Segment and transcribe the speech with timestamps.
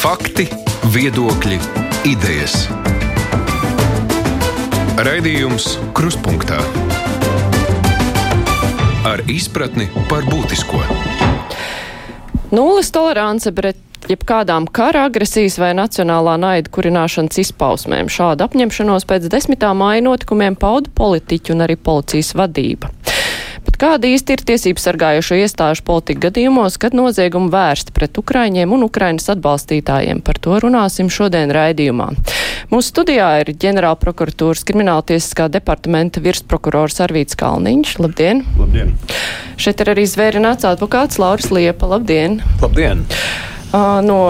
[0.00, 0.46] Fakti,
[0.94, 1.58] viedokļi,
[2.08, 2.54] idejas.
[4.96, 6.56] Raidījums Kruspunktā
[9.04, 10.80] ar izpratni par būtisko.
[12.56, 18.08] Nulles tolerance pret jebkādām kara agresijas vai nacionālā naida kurināšanas izpausmēm.
[18.08, 19.68] Šādu apņemšanos pēc 10.
[19.76, 22.88] māja notikumiem pauda politiķu un arī policijas vadība.
[23.80, 29.30] Kāda īsti ir tiesības sargājušo iestāžu politika gadījumos, kad noziegumi vērsti pret Ukraiņiem un Ukrainas
[29.32, 30.20] atbalstītājiem?
[30.26, 32.10] Par to runāsim šodien raidījumā.
[32.68, 37.96] Mūsu studijā ir ģenerāla prokuratūras krimināltiesiskā departamenta virsprokurors Arvīts Kalniņš.
[38.04, 38.44] Labdien!
[38.60, 38.92] Labdien!
[39.56, 41.88] Šeit ir arī zvērināts advokāts Lauris Liepa.
[41.88, 42.42] Labdien!
[42.60, 43.06] Labdien!
[43.72, 44.20] Uh, no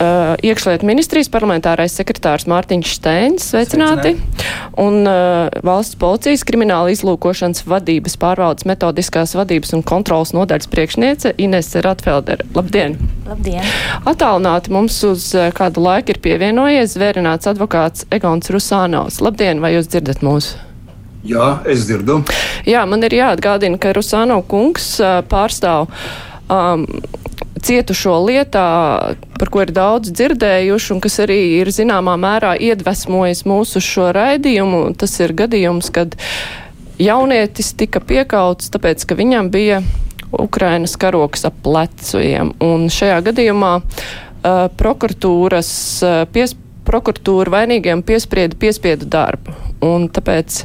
[0.00, 4.14] uh, iekšlietu ministrijas parlamentārais sekretārs Mārtiņš Steins, sveicināti,
[4.80, 11.82] un uh, valsts policijas krimināla izlūkošanas vadības pārvaldes metodiskās vadības un kontrolas nodaļas priekšniece Inese
[11.84, 12.44] Ratfelder.
[12.56, 12.98] Labdien!
[13.28, 13.66] Labdien!
[14.08, 19.20] Atālināti mums uz uh, kādu laiku ir pievienojies zvērināts advokāts Egons Rusānovs.
[19.24, 20.56] Labdien, vai jūs dzirdat mūsu?
[21.26, 22.22] Jā, es dzirdu.
[22.68, 25.90] Jā, man ir jāatgādina, ka Rusāno kungs uh, pārstāv
[26.48, 26.86] um,
[27.62, 28.66] cietušo lietā,
[29.38, 34.82] par ko ir daudz dzirdējuši un kas arī ir zināmā mērā iedvesmojis mūsu šo raidījumu.
[34.98, 36.16] Tas ir gadījums, kad
[36.98, 39.82] jaunietis tika piekauts, tāpēc, ka viņam bija
[40.32, 42.52] Ukrainas karoks ap pleciem.
[42.64, 45.70] Un šajā gadījumā uh, prokuratūras
[46.04, 46.56] uh, pies,
[46.88, 49.54] prokuratūra vainīgiem piesprieda piespiedu darbu.
[49.84, 50.62] Un tāpēc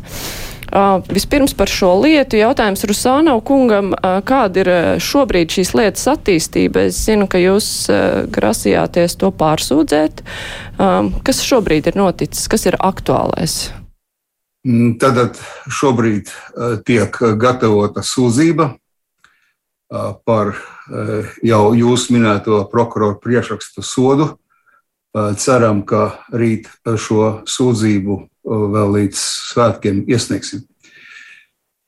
[1.14, 3.92] vispirms par šo lietu jautājums Rusānau kungam,
[4.26, 4.72] kāda ir
[5.04, 6.88] šobrīd šīs lietas attīstība?
[6.90, 7.68] Es zinu, ka jūs
[8.34, 10.24] grasījāties to pārsūdzēt.
[11.24, 12.50] Kas šobrīd ir noticis?
[12.50, 13.70] Kas ir aktuālais?
[14.64, 16.32] Tātad šobrīd
[16.88, 18.72] tiek gatavota sūdzība
[20.26, 20.56] par
[21.46, 24.32] jau jūsu minēto prokuroru priekšrakstu sodu.
[25.14, 30.66] Ceram, ka rīt šo sūdzību vēl līdz svētkiem iesniegsim.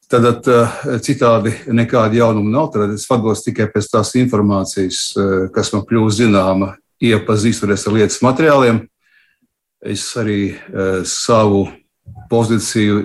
[0.06, 0.46] Tad
[1.04, 2.68] citādi nekāda jaunuma nav.
[2.76, 5.00] Tad es vados tikai pēc tās informācijas,
[5.56, 8.84] kas man kļūst zināma, iepazīstoties ar lietas materiāliem.
[9.86, 10.56] Es arī
[11.10, 11.66] savu
[12.30, 13.02] pozīciju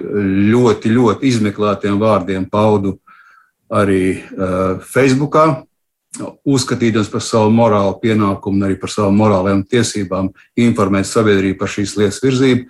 [0.52, 2.98] ļoti, ļoti izmeklētiem vārdiem paudu
[3.70, 4.20] arī
[4.92, 5.62] Facebookā,
[6.44, 11.96] uzskatīdams par savu morālu pienākumu un arī par savām morālajām tiesībām informēt sabiedrību par šīs
[12.00, 12.66] lietas virzību.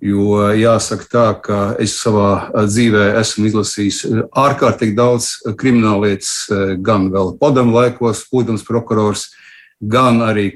[0.00, 3.98] Jo jāsaka tā, ka es savā dzīvē esmu izlasījis
[4.32, 6.48] ārkārtīgi daudz krimināllietas,
[6.80, 9.26] gan vēl padomu laikos, būdams prokurors,
[9.80, 10.54] gan arī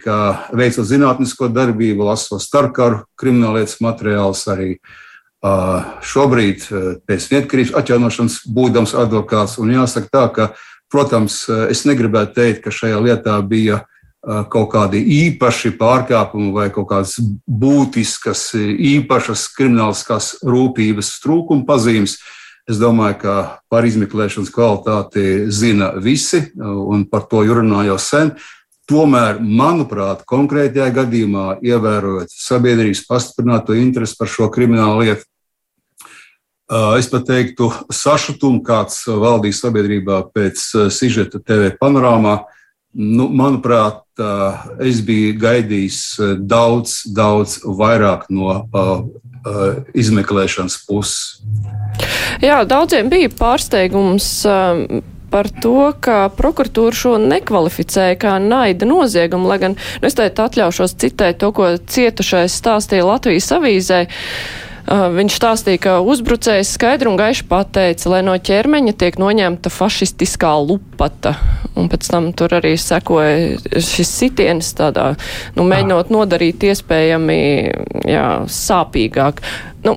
[0.56, 4.70] veicot zinātnisko darbību, lasot starpkaru krimināllietas materiālus, arī
[6.08, 6.64] šobrīd
[7.04, 9.58] pēc neatkarības atjaunošanas būdams advokāts.
[9.60, 10.46] Un jāsaka tā, ka,
[10.88, 13.82] protams, es negribētu teikt, ka šajā lietā bija
[14.24, 22.18] kaut kādi īpaši pārkāpumi vai kaut kādas būtiskas, īpašas krimināliskās rūpības trūkuma pazīmes.
[22.70, 23.34] Es domāju, ka
[23.68, 28.32] par izmeklēšanas kvalitāti zina visi, un par to runā jau sen.
[28.88, 35.24] Tomēr, manuprāt, konkrētajā gadījumā, ievērojot sabiedrības pastiprināto interesi par šo kriminālu lietu,
[36.98, 42.42] es pat teiktu, sašutumu, kāds valdīs sabiedrībā pēc sižeta TV panorāmā,
[42.94, 44.03] Nu, manuprāt,
[44.84, 46.00] es biju gaidījis
[46.38, 49.06] daudz, daudz vairāk no uh,
[49.94, 51.42] izmeklēšanas puses.
[52.42, 54.28] Jā, daudziem bija pārsteigums.
[54.48, 55.02] Um,
[55.34, 60.94] par to, ka prokuratūra šo nekvalificēja kā naida noziegumu, lai gan nu, es teicu atļaušos
[61.02, 64.04] citēt to, ko cietušais stāstīja Latvijas avīzē.
[64.06, 70.52] Uh, viņš stāstīja, ka uzbrucējs skaidri un gaiši pateica, lai no ķermeņa tiek noņemta fašistiskā
[70.60, 71.34] lupata.
[71.74, 75.14] Un pēc tam tur arī sekoja šis sitiens tādā,
[75.56, 77.38] nu, mēģinot nodarīt iespējami,
[78.12, 79.40] jā, sāpīgāk.
[79.86, 79.96] Nu,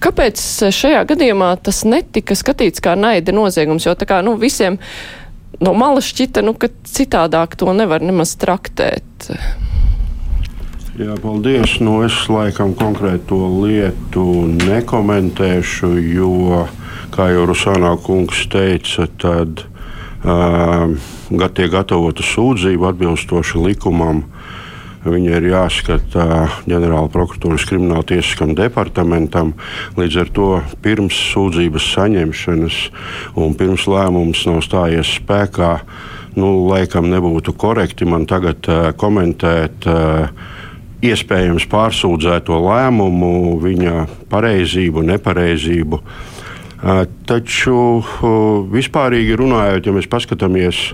[0.00, 0.40] kāpēc
[0.72, 3.88] šajā gadījumā tas netika skatīts kā naida noziegums?
[3.88, 4.78] Jo tā kā, nu, visiem
[5.60, 9.34] no malas šķita, nu, ka citādāk to nevar nemaz traktēt.
[11.00, 11.78] Jā, paldies.
[11.80, 16.66] Nu, es laikam konkrēti to lietu nekomentēšu, jo,
[17.14, 20.92] kā jau Rusānā kungs teica, tad uh,
[21.56, 24.26] tiek gatavota sūdzība atbilstoši likumam.
[25.06, 26.28] Viņa ir jāskata
[26.68, 29.54] ģenerāla prokuratūras krimināltiesiskam departamentam.
[29.96, 30.52] Līdz ar to
[30.84, 32.80] pirms sūdzības saņemšanas
[33.40, 35.78] un pirms lēmums nav stājies spēkā,
[36.36, 39.88] nu, laikam nebūtu korekti man tagad uh, komentēt.
[39.88, 40.58] Uh,
[41.04, 46.02] iespējams pārsūdzēto lēmumu, viņa pareizību, nepareizību.
[47.28, 47.78] Taču
[48.72, 50.84] vispārīgi runājot, ja mēs paskatāmies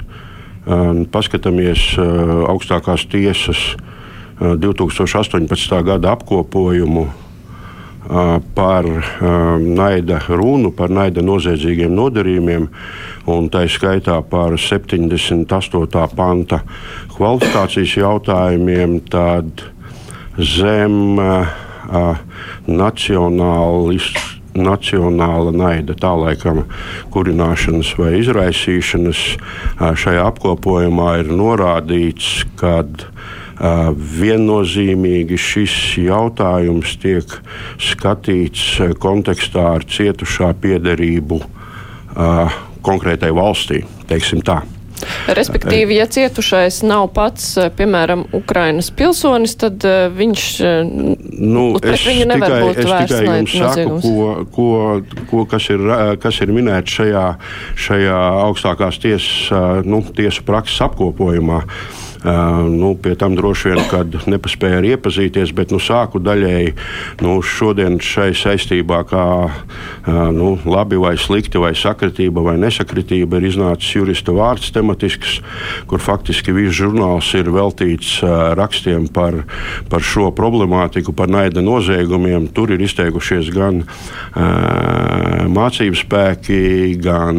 [1.15, 1.95] paskatāmies
[2.51, 3.77] augstākās tiesas
[4.41, 5.83] 2018.
[5.87, 7.07] gada apkopojumu
[8.55, 8.87] par
[9.61, 12.69] naida runu, par naida noziedzīgiem nodarījumiem,
[13.31, 15.47] un tā skaitā par 78.
[16.15, 16.61] panta
[17.15, 19.65] kvalifikācijas jautājumiem, tad
[20.39, 21.21] zem
[22.67, 26.65] nacionālistu nacionāla naida, tā laikam
[27.13, 29.23] kurināšanas vai izraisīšanas.
[29.77, 32.81] Šajā apkopojumā ir norādīts, ka
[34.21, 37.37] viennozīmīgi šis jautājums tiek
[37.81, 41.41] skatīts kontekstā ar cietušā piederību
[42.87, 43.85] konkrētai valstī.
[44.09, 44.63] Teiksim tā.
[45.37, 49.85] Respektīvi, ja cietušais nav pats, piemēram, Ukrainas pilsonis, tad
[50.17, 50.47] viņš
[51.43, 54.07] nu, pret viņu nevar tikai, būt vērsts noziegums.
[54.07, 54.71] Ko, ko,
[55.31, 55.85] ko, kas, ir,
[56.23, 57.27] kas ir minēts šajā,
[57.89, 61.63] šajā augstākās tiesas, nu, tiesu prakses apkopojumā.
[61.67, 66.73] Uh, Nu, pie tam droši vien, kad nepaspēju arī iepazīties, bet nu, sāku daļēji
[67.23, 69.27] nu, šodien šai saistībā, kā
[70.35, 75.41] nu, labi vai slikti, vai sakritība vai nesakritība, ir iznācis jurista vārds tematisks,
[75.91, 78.19] kur faktiski viss žurnāls ir veltīts
[78.59, 79.43] rakstiem par,
[79.91, 82.49] par šo problemātiku, par naida noziegumiem.
[82.57, 83.85] Tur ir izteikušies gan
[85.57, 86.61] mācību spēki,
[87.03, 87.39] gan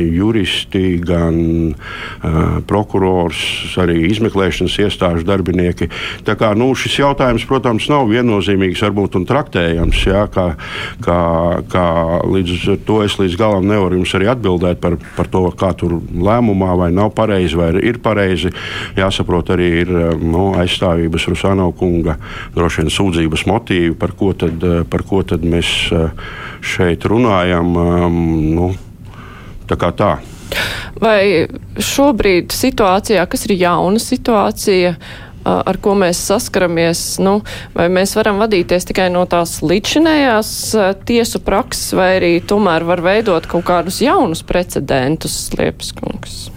[0.00, 1.36] juristi, gan
[2.66, 3.44] prokurors
[3.82, 5.88] arī izmeklēšanas iestāžu darbinieki.
[6.26, 10.02] Tā kā, nu, šis jautājums, protams, nav viennozīmīgs varbūt, un traktējams.
[10.06, 10.46] Jā, kā,
[11.04, 11.18] kā,
[11.72, 11.86] kā
[12.26, 16.72] līdz to es līdz galam nevaru jums arī atbildēt par, par to, kā tur lēmumā
[16.78, 18.52] vai nav pareizi vai ir pareizi.
[18.98, 19.92] Jāsaprot arī ir
[20.22, 22.16] nu, aizstāvības Rusāna kunga
[22.54, 25.72] droši vien sūdzības motīvi, par ko tad, par ko tad mēs
[26.66, 27.76] šeit runājam.
[28.56, 28.72] Nu,
[29.66, 30.16] tā kā tā.
[31.02, 31.46] Vai
[31.82, 34.94] šobrīd situācijā, kas ir jauna situācija,
[35.46, 37.38] ar ko mēs saskaramies, nu,
[37.76, 40.50] vai mēs varam vadīties tikai no tās līdzinējās
[41.06, 46.55] tiesu prakses, vai arī tomēr var veidot kaut kādus jaunus precedentus, Liepskungs?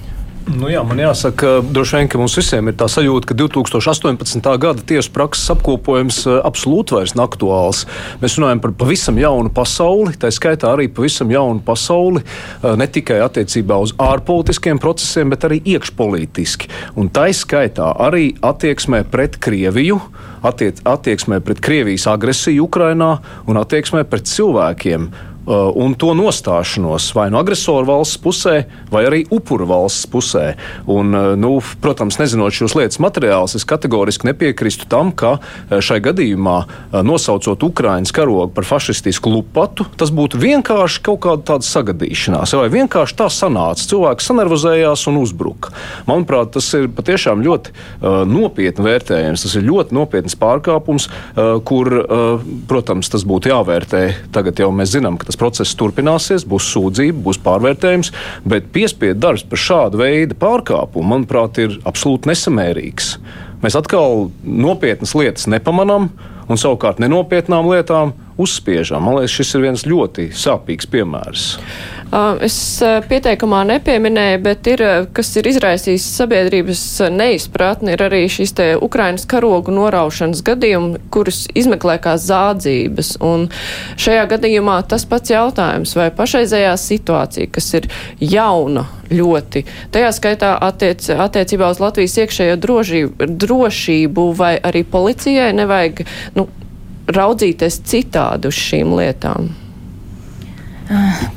[0.49, 4.47] Nu jā, man jāsaka, droši vien, ka mums visiem ir tā sajūta, ka 2018.
[4.57, 7.83] gada tiesu prakses apkopojums eh, absolūti vairs nav aktuāls.
[8.23, 13.19] Mēs runājam par pavisam jaunu pasauli, tā skaitā arī pavisam jaunu pasauli, eh, ne tikai
[13.27, 16.71] attiecībā uz ārpolitiskiem procesiem, bet arī iekšpolitiski.
[16.97, 20.01] Un tā skaitā arī attieksmē pret Krieviju,
[20.41, 25.11] attiec, attieksmē pret Krievijas agresiju Ukrainā un attieksmē pret cilvēkiem.
[25.49, 30.51] Uh, un to nostāšanos vai no agresoru valsts pusē, vai arī upuru valsts pusē.
[30.85, 35.97] Un, uh, nu, protams, nezinot šos lietas materiālus, es kategoriski nepiekrīstu tam, ka uh, šai
[36.05, 36.57] gadījumā
[37.01, 43.17] nosaucot Ukraiņas karogu par fašistisku lupatu, tas būtu vienkārši kaut kāda tāda sagadīšanās, vai vienkārši
[43.17, 43.87] tā sanāca.
[43.89, 45.73] Cilvēks sanervozējās un uzbruka.
[46.09, 49.47] Manuprāt, tas ir patiešām ļoti uh, nopietni vērtējums.
[49.47, 54.05] Tas ir ļoti nopietns pārkāpums, uh, kur, uh, protams, tas būtu jāvērtē.
[54.35, 58.13] Tagad jau mēs zinām, ka tas process turpināsies, būs sūdzība, būs pārvērtējums,
[58.49, 63.13] bet piespiedu darbs par šādu veidu pārkāpumu, manuprāt, ir absolūti nesamērīgs.
[63.63, 66.11] Mēs atkal nopietnas lietas nepamanām,
[66.49, 69.03] un savukārt nenopietnām lietām uzspiežam.
[69.05, 71.47] Man liekas, šis ir viens ļoti sāpīgs piemērs.
[72.41, 72.55] Es
[73.05, 74.81] pieteikumā nepieminēju, bet ir,
[75.13, 76.81] kas ir izraisījis sabiedrības
[77.13, 83.11] neizpratni, ir arī šīs te Ukrainas karogu noraušanas gadījumi, kurus izmeklē kā zādzības.
[83.21, 83.45] Un
[84.01, 87.89] šajā gadījumā tas pats jautājums, vai pašreizējā situācija, kas ir
[88.23, 96.01] jauna ļoti, tajā skaitā attiec, attiecībā uz Latvijas iekšējo drošību, drošību vai arī policijai nevajag
[96.37, 96.49] nu,
[97.15, 99.49] raudzīties citādi uz šīm lietām.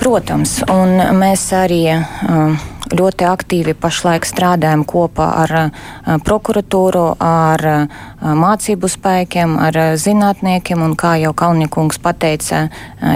[0.00, 2.54] Protams, un mēs arī um,
[2.96, 10.82] ļoti aktīvi pašlaik strādājam kopā ar uh, prokuratūru, ar uh, mācību spēkiem, ar uh, zinātniekiem,
[10.84, 12.66] un kā jau Kalniekungs pateica,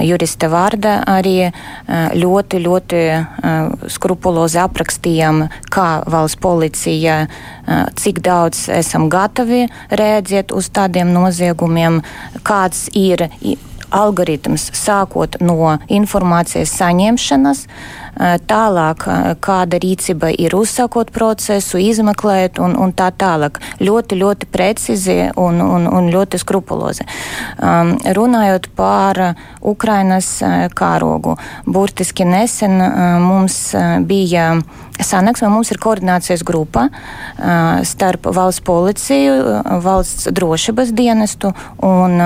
[0.05, 1.51] jurista vārda arī
[2.17, 3.03] ļoti, ļoti
[3.93, 7.19] skrupulozi aprakstījām, kā valsts policija,
[7.99, 12.03] cik daudz esam gatavi rēģēt uz tādiem noziegumiem,
[12.47, 13.29] kāds ir
[13.91, 17.69] algoritms sākot no informācijas saņemšanas, eh,
[18.19, 19.07] tālāk
[19.45, 23.61] kāda rīcība ir uzsākot procesu, izmeklēt un, un tā tālāk.
[23.81, 27.07] Ļoti, ļoti precizi un, un, un ļoti skrupulozi.
[27.61, 29.21] Um, runājot par
[29.61, 30.31] Ukrainas
[30.77, 32.79] kārogu, burtiski nesen
[33.23, 33.59] mums
[34.07, 34.55] bija
[35.03, 36.87] sanāksme, mums ir koordinācijas grupa
[37.87, 39.35] starp valsts policiju,
[39.85, 41.53] valsts drošības dienestu
[41.85, 42.21] un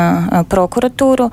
[0.51, 1.31] prokuratūru.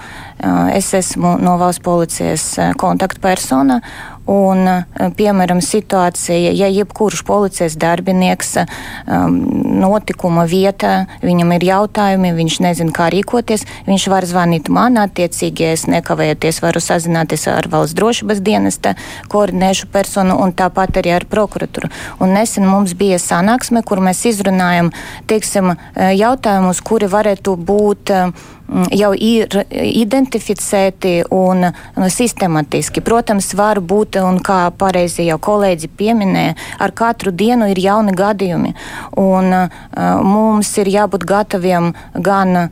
[0.74, 2.46] Es esmu no valsts policijas
[2.78, 3.82] kontaktpersona.
[4.28, 4.68] Un,
[5.16, 9.38] piemēram, situācija, ja jebkurš policijas darbinieks um,
[9.80, 15.86] notikuma vietā, viņam ir jautājumi, viņš nezina, kā rīkoties, viņš var zvanīt man attiecīgi, es
[15.88, 18.98] nekavējoties varu sazināties ar valsts drošības dienesta
[19.32, 21.88] koordinēšu personu un tāpat arī ar prokuratūru.
[22.20, 24.92] Un nesen mums bija sanāksme, kur mēs izrunājam,
[25.32, 28.48] teiksim, jautājumus, kuri varētu būt uh,
[28.92, 31.70] jau ir identificēti un
[32.12, 33.02] sistematiski.
[33.06, 38.74] Protams, var būt, un kā pareizi jau kolēģi pieminēja, ar katru dienu ir jauni gadījumi.
[39.22, 42.70] Un, uh, mums ir jābūt gataviem gan uh,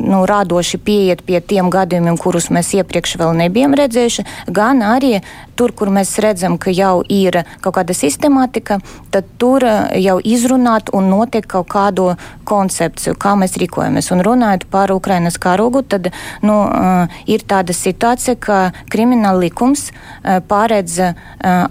[0.00, 5.16] nu, radoši pieiet pie tiem gadījumiem, kurus mēs iepriekš vēl nebijām redzējuši, gan arī
[5.56, 8.78] tur, kur mēs redzam, ka jau ir kaut kāda sistemātika,
[9.14, 9.64] tad tur
[9.96, 12.12] jau izrunāt un notiek kaut kādu
[12.46, 14.10] koncepciju, kā mēs rīkojamies.
[14.14, 16.10] Un runājot par Ukrainas karogu, tad
[16.46, 18.58] nu, uh, ir tāda situācija, ka
[18.92, 21.26] krimināla likums uh, pārēdz uh,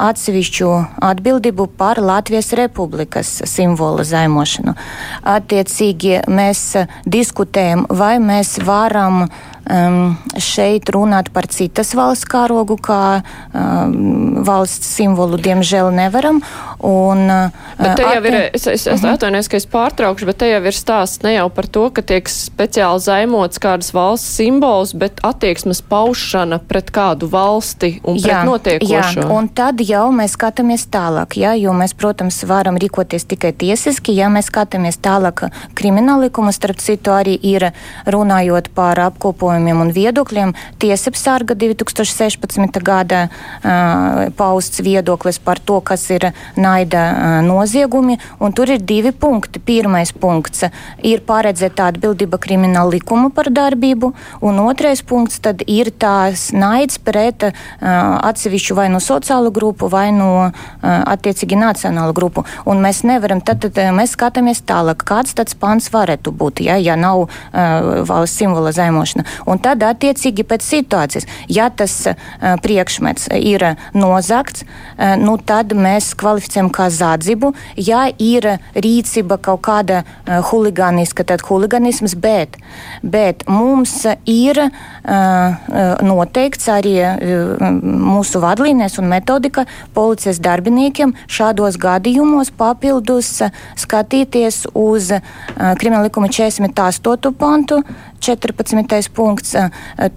[0.10, 0.72] atsevišķu
[1.06, 4.76] atbildību par Latvijas republikas simbolu zaimošanu.
[5.36, 6.68] Attiecīgi mēs
[7.06, 9.26] diskutējam, vai mēs varam
[9.70, 13.22] um, šeit runāt par citas valsts karogu, kā
[13.54, 16.42] um, valsts simbolu, diemžēl nevaram.
[16.86, 17.26] Un,
[17.80, 19.16] bet te jau ir, es, es, es -huh.
[19.16, 22.30] atvainojos, ka es pārtraukšu, bet te jau ir stāsts ne jau par to, ka tiek
[22.30, 29.20] speciāli zaimots kādas valsts simbols, bet attieksmes paušana pret kādu valsti un pret jā, notiekošo.
[29.20, 34.16] Jā, un tad jau mēs skatāmies tālāk, jā, jo mēs, protams, varam rīkoties tikai tiesiski,
[34.16, 37.72] ja mēs skatāmies tālāk krimināla likuma, starp citu arī ir
[38.06, 40.54] runājot par apkopojumu apgalvojumiem un viedokļiem.
[40.80, 42.82] Tiesapsarga 2016.
[42.84, 49.12] gada uh, pausts viedoklis par to, kas ir naida uh, noziegumi, un tur ir divi
[49.12, 49.60] punkti.
[49.60, 50.66] Pirmais punkts
[51.04, 57.48] ir paredzēta atbildība krimināla likuma par darbību, un otrais punkts tad ir tās naids pret
[57.48, 57.54] uh,
[58.26, 62.44] atsevišķu vai no sociālu grupu, vai no attiecīgi nacionālu grupu.
[62.70, 66.96] Un mēs nevaram, tad, tad mēs skatāmies tālāk, kāds tāds pants varētu būt, ja, ja
[67.00, 69.26] nav valsts simbola zaimošana.
[69.46, 72.16] Un tad, attiecīgi, pēc situācijas, ja tas uh,
[72.64, 77.52] priekšmets ir nozagts, uh, nu, tad mēs kvalificējam kā zādzību.
[77.78, 82.58] Ja ir rīcība kaut kāda uh, huligāniska, tad huligānisms, bet,
[83.04, 84.72] bet mums ir uh,
[86.06, 93.32] noteikts arī uh, mūsu vadlīnijas un metodika policijas darbiniekiem šādos gadījumos papildus
[93.80, 95.22] skatīties uz uh,
[95.80, 97.34] krimināla likuma 48.
[97.38, 97.82] pantu
[98.26, 99.12] 14.
[99.14, 99.54] punkts,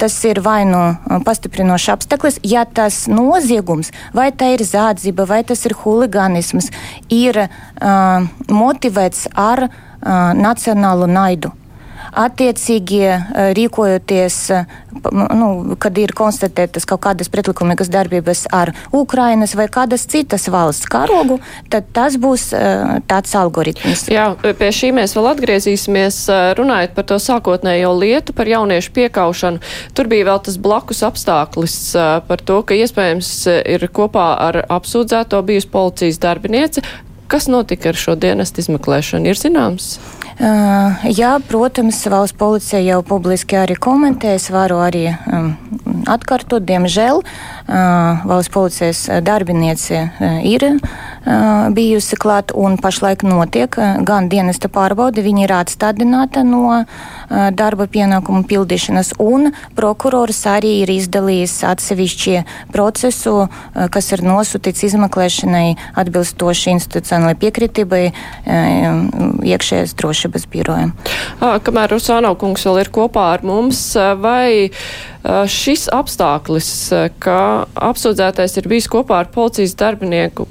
[0.01, 0.81] tas ir vai nu
[1.27, 6.71] pastiprinošs apstākļus, ja tas noziegums, vai tā ir zādzība, vai tas ir huligānisms,
[7.13, 9.73] ir uh, motivēts ar uh,
[10.39, 11.53] nacionālu naidu
[12.13, 14.77] attiecīgi eh, rīkojoties, eh,
[15.13, 21.39] nu, kad ir konstatētas kaut kādas pretlikumīgas darbības ar Ukrainas vai kādas citas valsts karogu,
[21.73, 24.07] tad tas būs eh, tāds algoritms.
[24.13, 26.21] Jā, pie šī mēs vēl atgriezīsimies,
[26.59, 29.63] runājot par to sākotnējo lietu par jauniešu piekaušanu.
[29.97, 31.77] Tur bija vēl tas blakus apstāklis
[32.29, 33.33] par to, ka iespējams
[33.69, 36.85] ir kopā ar apsūdzēto bijusi policijas darbiniece.
[37.29, 39.99] Kas notika ar šo dienestu izmeklēšanu, ir zināms?
[39.99, 44.37] Uh, jā, protams, valsts policija jau publiski arī komentē.
[44.39, 45.53] Es varu arī um,
[46.07, 50.99] atkārtot, diemžēl uh, valsts policijas darbiniece uh, ir uh,
[51.75, 53.75] bijusi klāt un pašlaik notiek
[54.07, 56.85] gan dienesta pārbaude, viņa ir atstādināta no
[57.29, 62.37] darba pienākumu pildīšanas, un prokurors arī ir izdalījis atsevišķi
[62.73, 65.67] procesu, kas ir nosūtīts izmeklēšanai
[66.01, 68.15] atbilstoši institucionālai piekritībai uh,
[69.45, 70.95] iekšējās drošības birojam.
[71.39, 73.81] Kamēr Rusāno kungs vēl ir kopā ar mums,
[74.23, 74.71] vai
[75.53, 76.71] šis apstākļis,
[77.23, 77.41] ka
[77.91, 80.49] apsūdzētais ir bijis kopā ar policijas darbinieku,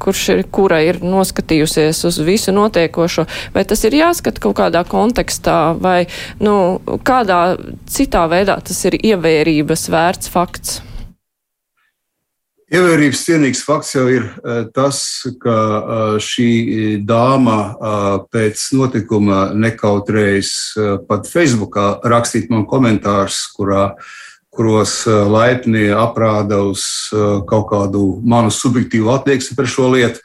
[0.00, 5.60] kurš ir, kura ir noskatījusies uz visu notiekošo, vai tas ir jāskata kaut kādā kontekstā,
[5.78, 6.06] vai
[6.42, 7.56] nu, kādā
[7.90, 10.78] citā veidā tas ir ievērības vērts fakts?
[12.68, 14.98] Ievērības cienīgs fakts jau ir e, tas,
[15.40, 16.48] ka e, šī
[17.08, 17.92] dāma e,
[18.28, 20.50] pēc notikuma nekautrējas
[21.08, 23.94] pat Facebookā rakstīt man komentārus, kurā,
[24.54, 26.84] kuros laipni aprāda uz
[27.48, 30.22] kaut kādu manu subjektīvu attieksmi par šo lietu.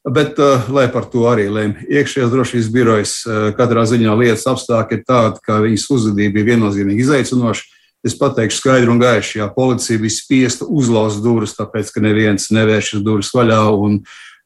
[0.00, 0.38] Bet,
[0.72, 3.12] lai par to arī lēma iekšējās drošības birojas,
[3.58, 7.68] katrā ziņā lietas apstākļi ir tādi, ka viņas uzvedība bija viennozīmīgi izaicinoša
[8.00, 13.04] Es pateikšu skaidri un gaiši, ja policija bija spiesta uzlauzt durvis, tāpēc ka neviens nevēršas
[13.04, 13.60] durvis vaļā.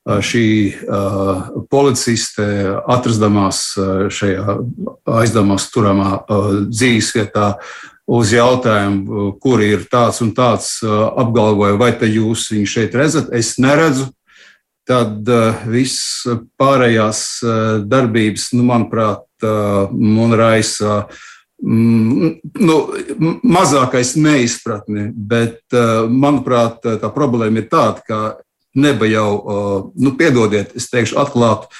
[0.04, 0.46] Šī
[0.84, 2.44] uh, policiste,
[2.92, 3.60] atradamās
[4.12, 4.56] šajā
[5.08, 7.46] aizdamās turamā uh, dzīves vietā,
[8.06, 13.32] uz jautājumu, kur ir tāds un tāds apgalvoja, vai te jūs viņu šeit redzat.
[13.32, 14.10] Es neredzu.
[14.84, 15.24] Tad
[15.72, 16.26] viss
[16.60, 17.20] pārējās
[17.88, 21.06] darbības, nu, manuprāt, man raisa
[21.64, 22.76] mm, nu,
[23.40, 25.06] mazākais neizpratni.
[25.16, 28.20] Bet, manuprāt, tā problēma ir tāda, ka
[28.76, 29.30] neba jau,
[29.96, 31.72] nu, piedodiet, es teikšu atklāti,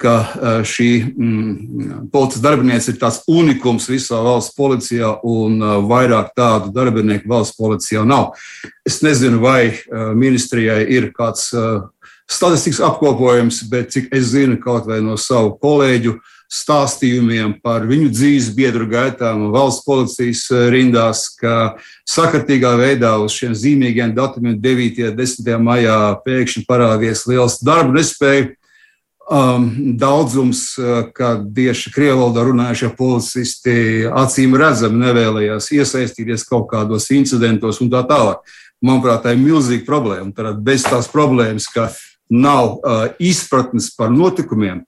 [0.00, 6.32] ka eh, šī mm, policijas darbiniece ir tāds unikums visā valsts policijā, un eh, vairāk
[6.36, 8.32] tādu darbinieku valsts policijā nav.
[8.88, 9.76] Es nezinu, vai
[10.16, 11.50] ministrijai ir kāds
[12.30, 16.16] statistikas apkopojums, bet cik es zinu, kaut vai no savu kolēģu
[16.50, 21.76] stāstījumiem par viņu dzīves biedru gaitām valsts policijas rindās, ka
[22.08, 25.04] sakartīgā veidā uz šiem zīmīgiem datumiem 9.
[25.12, 25.52] un 10.
[25.62, 28.48] maijā pēkšņi parādījies liels darba nespēja
[29.30, 29.68] um,
[29.98, 37.80] daudzums, uh, ka tieši krievu valodā runājušie policisti acīm redzami nevēlējās iesaistīties kaut kādos incidentos
[37.80, 38.42] un tā tālāk.
[38.82, 40.32] Manuprāt, tā ir milzīga problēma.
[40.36, 41.90] Tad bez tās problēmas, ka
[42.30, 44.84] nav uh, izpratnes par notikumiem,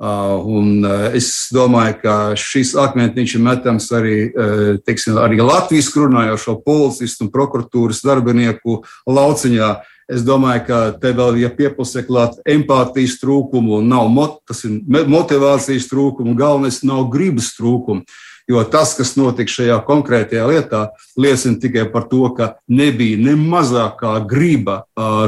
[0.00, 5.90] Uh, un, uh, es domāju, ka šis akmentiņš ir metams arī, uh, teiksim, arī Latvijas
[5.92, 9.68] runājošo policistu un prokuratūras darbinieku lauciņā.
[10.10, 14.40] Es domāju, ka te vēl ja piepusē klāt empātijas trūkumu, nav mot,
[14.88, 18.02] motivācijas trūkumu, galvenais nav gribas trūkumu.
[18.50, 20.80] Jo tas, kas notika šajā konkrētajā lietā,
[21.20, 24.80] liecina tikai par to, ka nebija ne mazākā griba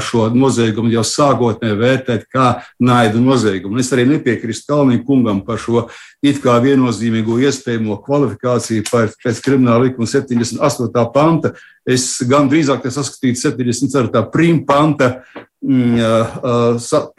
[0.02, 2.48] šo noziegumu jau sākotnēji vērtēt kā
[2.82, 3.78] naidu noziegumu.
[3.78, 5.84] Es arī nepiekrītu Kalniņa kungam par šo
[6.24, 11.06] it kā viennozīmīgo iespējamo kvalifikāciju pēc krimināla likuma 78.
[11.14, 11.54] panta.
[11.86, 14.26] Es gan drīzāk saskatītu 74.
[14.34, 15.14] prim panta
[15.62, 15.98] mm,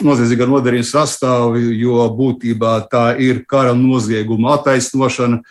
[0.03, 5.43] noziedzīgā nodarījuma sastāvu, jo būtībā tā ir kara nozieguma attaisnošana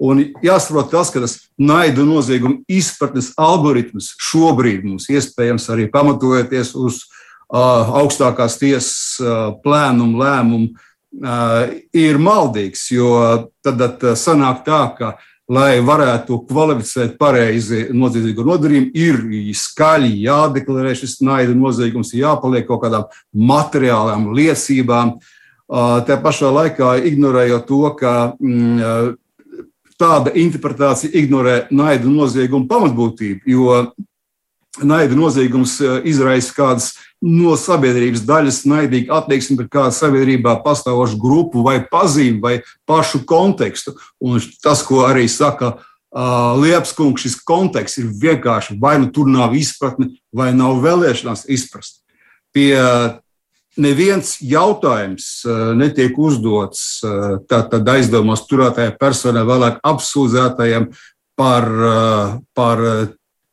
[0.00, 7.02] Un jāsaprot tas, ka tas naidu noziegumu izpratnes algoritms šobrīd mums iespējams arī pamatojoties uz
[7.04, 12.86] uh, augstākās tiesas uh, plēnumu lēmumu, uh, ir maldīgs.
[12.96, 13.10] Jo
[13.60, 15.12] tad uh, sanāk tā, ka,
[15.50, 23.08] lai varētu kvalificēt pareizi noziedzīgu nodarījumu, ir skaļi jādeklarē šis naidu noziegums, jāpaliek kaut kādām
[23.34, 25.18] materiālām liecībām.
[25.70, 29.18] Uh, tā pašā laikā ignorējot to, ka mm,
[30.00, 33.74] tāda interpretācija ignorē naidu noziegumu pamatbūtību, jo
[34.78, 41.64] naida noziegums eh, izraisa kādas no sabiedrības daļas naidīgu attieksmi pret kādu sabiedrībā pastāvošu grupu
[41.66, 42.54] vai pazīmi vai
[42.88, 43.96] pašu kontekstu.
[44.24, 49.28] Un tas, ko arī saka uh, Liepas kungs, šis konteksts ir vienkārši vai nu tur
[49.28, 52.00] nav izpratne, vai nav vēlēšanās izprast.
[52.56, 52.72] Pie
[53.78, 60.90] neviens jautājums eh, netiek uzdots eh, tātad aizdomās turētajai personai, vēlāk apsūdzētajam
[61.38, 62.84] par, eh, par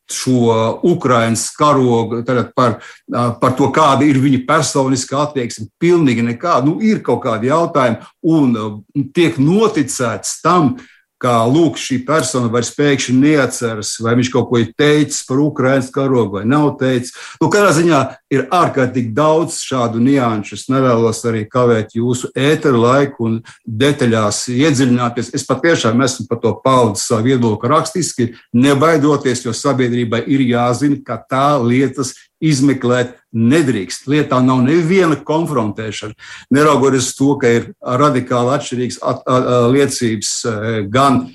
[0.08, 2.22] šo Ukraiņas karogu,
[2.56, 2.78] par,
[3.12, 5.66] par to, kāda ir viņa personiskā attieksme.
[5.76, 6.64] Pilnīgi nekāda.
[6.64, 10.78] Nu, ir kaut kādi jautājumi, un tiek noticēts tam,
[11.22, 15.90] kā lūk, šī persona vairs pēkšņi neatceras, vai viņš kaut ko ir teicis par Ukraiņas
[15.94, 17.14] karogu vai nav teicis.
[17.40, 18.00] Nu, katrā ziņā
[18.34, 20.58] ir ārkārtīgi daudz šādu nianšu.
[20.58, 25.32] Es nevēlos arī kavēt jūsu ēteru laiku un detaļās iedziļināties.
[25.34, 31.18] Es patiešām esmu par to paudis savu viedokli rakstiski, nebaidoties, jo sabiedrībai ir jāzina, ka
[31.28, 34.06] tā lietas izmeklēt nedrīkst.
[34.10, 36.14] Lietā nav neviena konfrontēšana.
[36.54, 40.54] Neraugoties to, ka ir radikāli atšķirīgas at, at, liecības e,
[40.92, 41.34] gan e,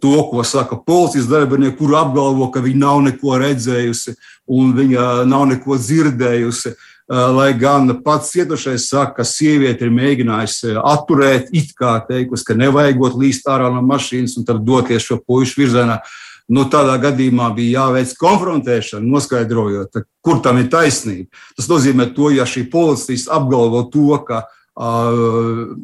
[0.00, 4.16] to, ko saka policijas darbinieki, kuri apgalvo, ka viņi nav neko redzējusi
[4.54, 6.74] un viņa nav neko dzirdējusi.
[6.74, 12.56] E, lai gan pats cietušais saka, ka sieviete ir mēģinājusi atturēt, it kā teikusi, ka
[12.58, 16.00] nevajagot līst ārā no mašīnas un tad doties šo puišu virzienā.
[16.00, 16.20] Uh,
[16.52, 21.30] nu, tādā gadījumā bija jāveic konfrontēšana, noskaidrojot, kur tam ir taisnība.
[21.56, 24.44] Tas nozīmē, to, ja šī policijas apgalvo to, ka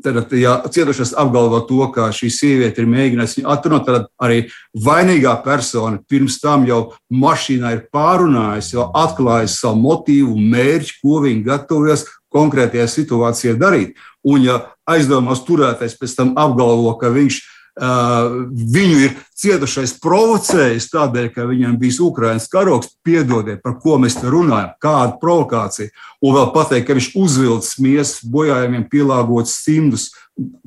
[0.03, 4.41] Tad, ja cietušais apgalvo to, ka šī sieviete ir mēģinājusi viņu atrunāt, tad arī
[4.75, 11.47] vainīgā persona pirms tam jau mašīnā ir pārunājusi, jau atklājusi savu motīvu, mērķi, ko viņa
[11.53, 12.03] gatavojas
[12.35, 13.95] konkrētajā situācijā darīt.
[14.27, 14.59] Un, ja
[14.91, 21.79] aizdomās turētais pēc tam apgalvo, ka viņš ir viņu ir cietušais provocējis tādēļ, ka viņam
[21.81, 22.91] bija Ukraiņas karoks.
[23.07, 25.89] Piedodiet, par ko mēs te runājam, kāda provokācija.
[26.21, 30.11] Un vēl pateikt, ka viņš uzvilcis miesas bojājumiem pielāgots simtus,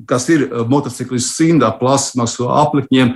[0.08, 3.14] kas ir motociklis simtā plasmasu aplikņiem.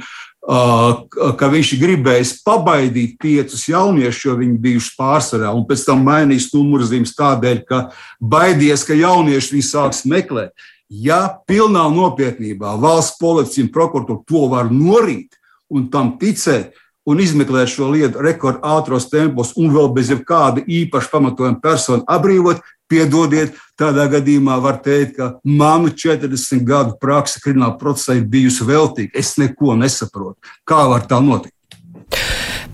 [0.49, 7.13] Ka viņš gribējis pabaidīt piecus jauniešus, jo viņi bijuši pārsvarā, un pēc tam mainījis numurzīmes
[7.19, 7.83] tādēļ, ka
[8.17, 10.55] baidies, ka jaunieši viņu sāks meklēt.
[10.89, 15.37] Ja pilnā nopietnībā valsts policija un prokuratūra to var norīt
[15.69, 16.73] un tam ticēt,
[17.09, 23.57] un izmeklēt šo lietu rekordātros tempos, un vēl bez jebkāda īpaša pamatojuma personu apbrīvot, piedodiet,
[23.77, 29.13] tādā gadījumā var teikt, ka manu 40 gadu praksa krimināla procesā ir bijusi veltīga.
[29.17, 30.41] Es neko nesaprotu.
[30.69, 31.53] Kā var tā notikt?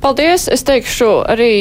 [0.04, 0.50] Paldies!
[0.52, 1.52] Es teikšu arī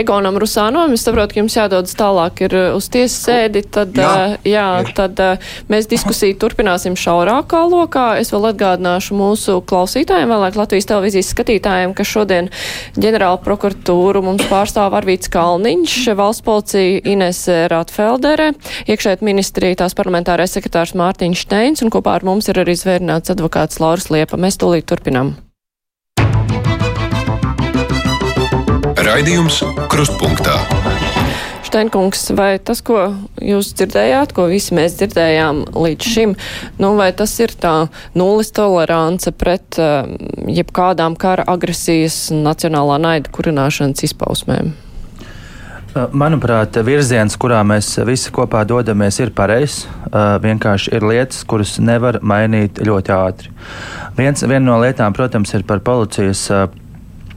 [0.00, 0.90] Egonam Rusānam.
[0.96, 3.62] Es saprotu, ka jums jādodas tālāk ir uh, uz tiesas sēdi.
[3.70, 4.64] Tad, jā, uh, jā,
[4.98, 8.08] tad uh, mēs diskusiju turpināsim šaurākā lokā.
[8.18, 12.50] Es vēl atgādināšu mūsu klausītājiem, vēlāk Latvijas televīzijas skatītājiem, ka šodien
[12.98, 18.56] ģenerāla prokuratūru mums pārstāv Arvīts Kalniņš, valsts policija Ines Rātfeldere,
[18.90, 23.78] iekšēt ministrija tās parlamentārais sekretārs Mārtiņš Steins un kopā ar mums ir arī zvērnāts advokāts
[23.78, 24.34] Lauris Liepa.
[24.34, 25.36] Mēs tūlīt turpinām.
[29.08, 30.58] Raidījums Krustpunktā.
[31.64, 33.06] Steinkungs, vai tas, ko
[33.40, 36.34] jūs dzirdējāt, ko visi mēs dzirdējām līdz šim,
[36.76, 37.72] nu, vai tas ir tā
[38.18, 40.10] nulles tolerance pret uh,
[40.44, 44.74] jebkādām kara agresijas un nacionālā naida kurināšanas izpausmēm?
[44.74, 49.86] Uh, manuprāt, virziens, kurā mēs visi kopā dodamies, ir pareizs.
[50.10, 53.56] Uh, vienkārši ir lietas, kuras nevar mainīt ļoti ātri.
[54.20, 56.68] Viens, viena no lietām, protams, ir par policijas uh,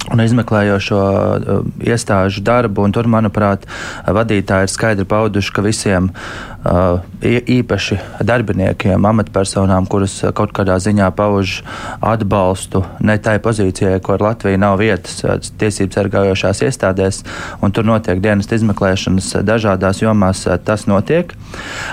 [0.09, 2.87] un izmeklējošo uh, iestāžu darbu.
[2.95, 3.67] Tur, manuprāt,
[4.07, 11.59] vadītāji ir skaidri pauduši, ka visiem uh, īpaši darbiniekiem, amatpersonām, kuras kaut kādā ziņā pauž
[12.01, 17.23] atbalstu ne tai pozīcijai, kur Latvija nav vietas uh, tiesību sargājošās iestādēs,
[17.61, 21.35] un tur notiek dienas izmeklēšanas dažādās jomās, tas notiek.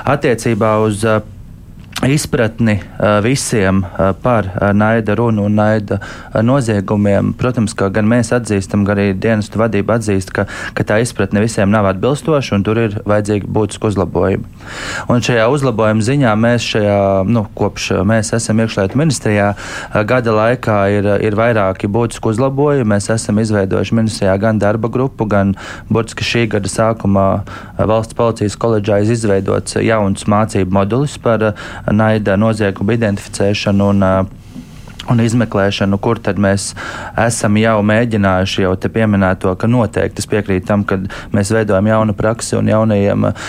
[0.08, 1.20] Attiecībā uz uh,
[2.06, 5.98] izpratni uh, visiem uh, par uh, naida runu un naida
[6.42, 7.32] noziegumiem.
[7.38, 10.44] Protams, ka gan mēs atzīstam, gan arī dienestu vadība atzīst, ka,
[10.78, 14.46] ka tā izpratne visiem nav atbilstoša un tur ir vajadzīgi būtiski uzlabojumi.
[15.10, 19.48] Un šajā uzlabojuma ziņā mēs šajā, nu, kopš mēs esam iekšlietu ministrijā,
[20.06, 22.86] gada laikā ir, ir vairāki būtiski uzlabojumi.
[22.94, 25.56] Mēs esam izveidojuši ministrijā gan darba grupu, gan
[25.90, 27.26] burtiski šī gada sākumā
[27.90, 31.48] valsts policijas koledžā izveidots jauns mācību modulis par
[31.92, 34.04] naida noziegumu identificēšanu un
[35.12, 36.72] un izmeklēšanu, kur tad mēs
[37.18, 40.98] esam jau mēģinājuši jau te pieminēt to, ka noteikti es piekrītu tam, ka
[41.34, 43.48] mēs veidojam jaunu praksi un jaunajiem uh,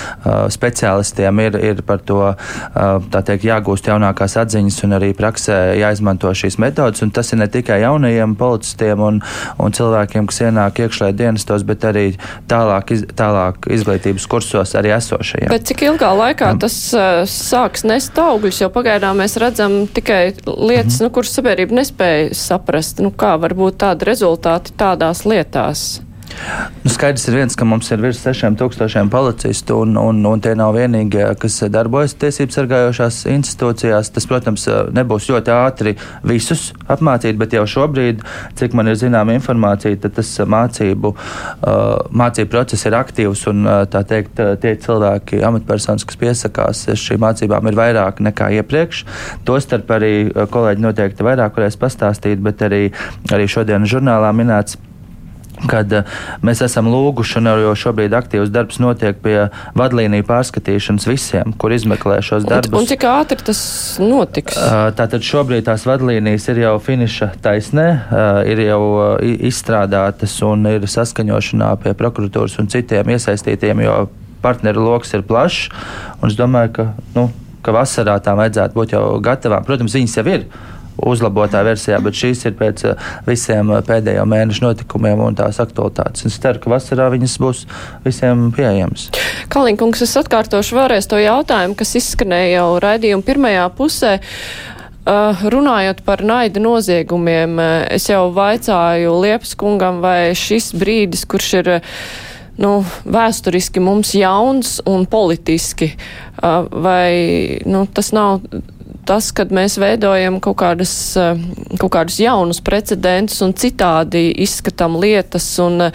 [0.51, 6.59] speciālistiem ir, ir par to uh, teikt, jāgūst jaunākās atziņas un arī praksē jāizmanto šīs
[6.61, 7.03] metodas.
[7.03, 9.21] Un tas ir ne tikai jaunajiem policistiem un,
[9.59, 12.05] un cilvēkiem, kas ienāk iekšlē dienestos, bet arī
[12.49, 15.51] tālāk, iz, tālāk izglītības kursos arī esošajiem.
[15.51, 20.55] Bet cik ilgā laikā tas uh, sāks nest augļus, jo pagaidām mēs redzam tikai lietas,
[20.55, 21.03] mm -hmm.
[21.07, 26.01] nu, kuras sabiedrība sabiedrība nespēja saprast, nu, kā var būt tādi rezultāti tādās lietās.
[26.83, 30.77] Nu, skaidrs ir viens, ka mums ir virs 6000 policistu, un, un, un tie nav
[30.77, 34.11] vienīgie, kas darbojas tiesību sargājošās institūcijās.
[34.15, 35.95] Tas, protams, nebūs ļoti ātri
[36.27, 38.23] visus apmācīt, bet jau šobrīd,
[38.59, 41.13] cik man ir zināma informācija, tad tas mācību,
[42.23, 48.23] mācību process ir aktīvs, un teikt, tie cilvēki, amatpersonas, kas piesakās šīm mācībām, ir vairāk
[48.23, 49.03] nekā iepriekš.
[49.47, 52.85] Tostarp arī kolēģi noteikti vairāk varēs pastāstīt, bet arī,
[53.35, 54.79] arī šodien žurnālā minēts
[55.67, 59.37] kad uh, mēs esam lūguši, un jau šobrīd aktīvs darbs notiek pie
[59.79, 62.71] vadlīniju pārskatīšanas visiem, kur izmeklē šos darbus.
[62.73, 63.61] Un, un cik ātri tas
[64.01, 64.59] notiks?
[64.59, 68.81] Uh, tātad šobrīd tās vadlīnijas ir jau finiša taisnē, uh, ir jau
[69.49, 73.99] izstrādātas un ir saskaņošanā pie prokuratūras un citiem iesaistītiem, jo
[74.43, 75.69] partneru lokus ir plašs.
[76.27, 77.29] Es domāju, ka, nu,
[77.65, 79.65] ka vasarā tām vajadzētu būt jau gatavām.
[79.67, 80.45] Protams, viņas jau ir
[81.07, 86.27] uzlabotā versijā, bet šīs ir pēc eh, visiem eh, pēdējo mēnešu notikumiem un tās aktualitātes.
[86.29, 87.65] Es ceru, ka vasarā viņas būs
[88.05, 89.09] visiem pieejamas.
[89.53, 94.17] Kalinkungs, es atkārtošu vēlreiz to jautājumu, kas izskanēja jau raidījuma pirmajā pusē.
[95.09, 97.55] Uh, runājot par naida noziegumiem,
[97.95, 101.69] es jau vaicāju Liepas kungam, vai šis brīdis, kurš ir
[102.61, 102.73] nu,
[103.09, 108.43] vēsturiski mums jauns un politiski, uh, vai nu, tas nav
[109.09, 111.39] tas, kad mēs veidojam kaut, kādas, eh,
[111.79, 115.89] kaut kādus jaunus precedentus un citādi izskatām lietas un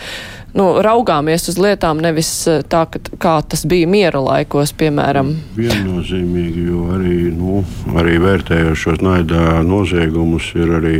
[0.55, 5.31] nu, raugāmies uz lietām nevis eh, tā, ka, kā tas bija miera laikos, piemēram.
[5.59, 7.63] Viennozīmīgi, jo arī, nu,
[8.01, 10.97] arī vērtējot šos naidā noziegumus, ir arī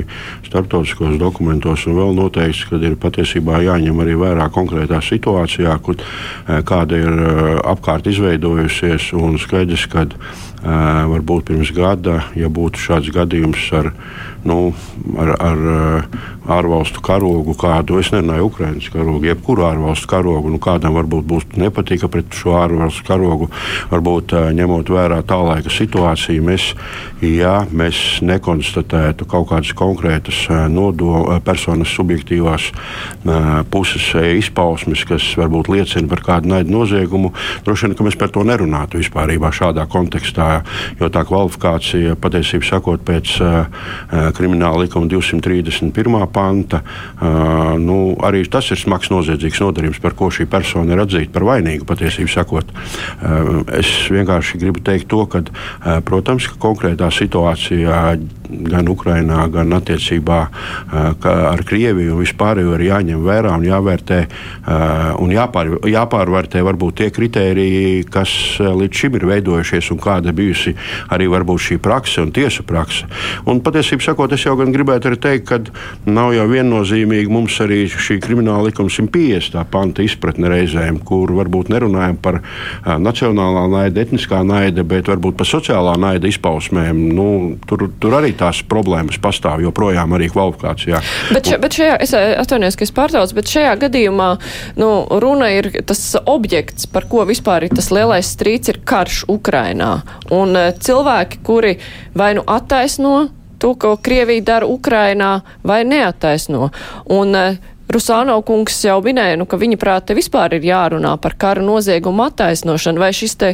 [0.47, 6.63] starptautiskos dokumentos un vēl noteikts, ka ir patiesībā jāņem arī vērā konkrētā situācijā, kur, eh,
[6.63, 7.23] kāda ir
[7.75, 10.07] apkārt izveidojusies un skaidrs, ka
[10.65, 13.93] varbūt pirms gada, ja būtu šāds gadījums ar
[14.49, 14.73] nu,
[15.21, 15.63] ar, ar
[16.45, 22.11] ārvalstu karogu kādu, es nerunāju Ukraiņas karogu, jebkuru ārvalstu karogu, nu, kādam varbūt būs nepatika
[22.13, 23.49] pret šo ārvalstu karogu,
[23.93, 26.71] varbūt ņemot vērā tā laika situāciju, mēs,
[27.25, 32.71] ja mēs nekonstatētu kaut kādas konkrētas nodo, personas subjektīvās
[33.73, 37.33] puses izpausmes, kas varbūt liecina par kādu naidu noziegumu,
[37.65, 40.49] droši vien, ka mēs par to nerunātu vispār šādā kontekstā,
[41.01, 43.39] jo tā kvalifikācija patiesībā sakot pēc
[44.37, 46.83] krimināla likuma 231 panta.
[47.81, 51.87] Nu, arī tas ir smags noziedzīgs nodarījums, par ko šī persona ir atzīta par vainīgu.
[51.89, 52.71] Patiesībā sakot,
[53.79, 55.45] es vienkārši gribu teikt to, ka,
[56.07, 58.01] protams, ka konkrētā situācijā
[58.45, 60.41] gan Ukrainā, gan attiecībā
[60.93, 64.21] ar Krieviju un vispārējo ir jāņem vērā un jāvērtē
[65.23, 70.75] un jāpār, jāpārvērtē varbūt tie kritēriji, kas līdz šim ir veidojušies un kāda bijusi
[71.15, 73.09] arī varbūt šī prakse un tiesu prakse.
[73.51, 75.59] Un patiesībā sakot, es jau gan gribētu arī teikt, ka
[76.09, 79.59] nav jau viennozīmīgi mums arī šī krimināla likuma 150.
[79.71, 82.41] panta izpratne reizēm, kur varbūt nerunājam par
[82.85, 87.03] nacionālā naida, etniskā naida, bet varbūt par sociālā naida izpausmēm.
[87.15, 87.29] Nu,
[87.69, 91.03] tur, tur arī tās problēmas pastāv joprojām arī kvalifikācijā.
[91.35, 94.31] Bet, še, bet šajā, es atvainojos, ka es pārtraucu, bet šajā gadījumā
[94.81, 94.91] nu,
[95.23, 99.97] runa ir tas objekts, par ko vispār ir tas lielais strīds, ir karš Ukrainā.
[100.35, 101.77] Un cilvēki, kuri
[102.15, 103.17] vai nu attaisno
[103.59, 106.71] to, ko Krievija dara Ukrainā, vai neattaisno.
[107.07, 111.63] Un, uh, Rusāno kungs jau minēja, nu, ka viņa prāta vispār ir jārunā par kara
[111.63, 113.51] noziegumu attaisnošanu, vai šis te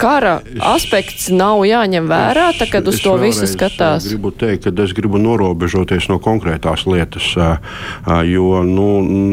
[0.00, 0.38] kara
[0.68, 4.04] aspekts nav jāņem vērā, tā, kad uz es to visu skatās?
[4.04, 7.30] Es gribu teikt, ka es gribu norobežoties no konkrētās lietas,
[8.28, 8.88] jo nu,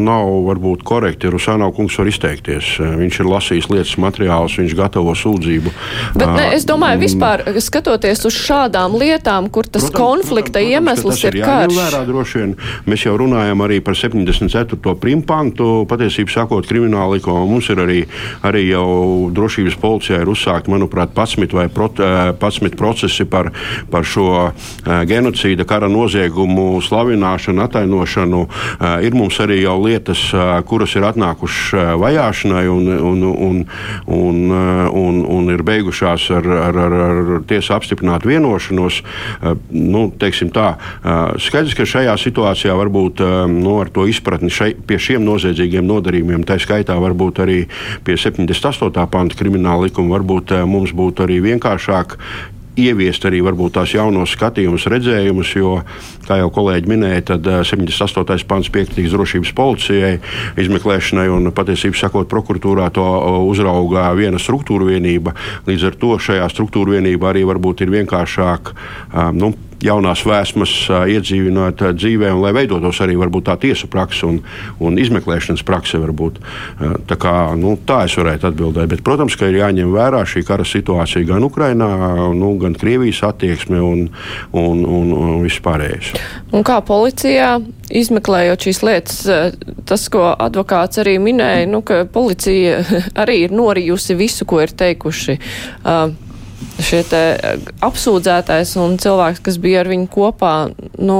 [0.08, 1.32] nav varbūt korekti.
[1.34, 2.78] Rusāno kungs var izteikties.
[2.80, 5.76] Viņš ir lasījis lietas materiālus, viņš gatavo sūdzību.
[6.16, 11.06] Bet ne, es domāju, vispār skatoties uz šādām lietām, kur tas protams, konflikta protams, iemesls
[11.06, 11.78] protams, ir karš.
[11.78, 14.37] Vērā, mēs jau runājam arī par 70.
[14.40, 14.96] 24.
[15.02, 17.46] primpantu, patiesībā sakot, krimināla likuma.
[17.50, 18.00] Mums ir arī,
[18.46, 23.50] arī jau drošības policijā ir uzsākti, manuprāt, 11 vai 11 eh, procesi par,
[23.92, 28.44] par šo eh, genocīda kara noziegumu slavināšanu, atainošanu.
[28.48, 30.28] Eh, ir mums arī jau lietas,
[30.68, 33.60] kuras ir atnākušas vajāšanai un, un, un,
[34.06, 34.40] un,
[34.92, 39.02] un, un ir beigušās ar, ar, ar, ar tiesu apstiprinātu vienošanos.
[39.72, 40.68] Nu, tā,
[41.42, 43.24] skaidrs, ka šajā situācijā varbūt
[43.54, 47.62] nu, ar to izpētījumu izpratni šai, pie šiem noziedzīgiem nodarījumiem, tā skaitā varbūt arī
[48.04, 48.92] pie 78.
[49.08, 52.18] panta krimināla likuma, varbūt eh, mums būtu arī vienkāršāk
[52.78, 53.40] ieviest arī
[53.74, 55.82] tās jaunos skatījumus, redzējumus, jo,
[56.28, 58.36] kā jau kolēģi minēja, tad 78.
[58.36, 60.20] Eh, pants piekritīgs drošības policijai
[60.60, 63.08] izmeklēšanai un patiesībā sakot, prokuratūrā to
[63.48, 65.34] uzraugā viena struktūra vienība.
[65.66, 68.76] Līdz ar to šajā struktūra vienībā arī varbūt ir vienkāršāk.
[69.40, 70.74] Nu, jaunās vēsmas
[71.14, 74.42] iedzīvināt dzīvē, un lai veidotos arī tā tiesu praksa un,
[74.80, 76.02] un izmeklēšanas praksa.
[76.02, 76.40] Varbūt.
[77.10, 78.90] Tā, kā, nu, tā es varētu atbildēt.
[78.92, 81.90] Bet, protams, ka ir jāņem vērā šī kara situācija gan Ukrainā,
[82.38, 84.06] nu, gan Krievijas attieksme un,
[84.52, 86.14] un, un, un viss pārējais.
[86.56, 89.20] Un kā policijā izmeklējot šīs lietas,
[89.88, 92.82] tas, ko advokāts arī minēja, nu, ka policija
[93.24, 95.38] arī ir norijusi visu, ko ir teikuši.
[95.84, 96.27] Uh,
[96.82, 97.04] šie
[97.86, 100.54] apsūdzētais un cilvēks, kas bija ar viņu kopā,
[100.98, 101.20] nu,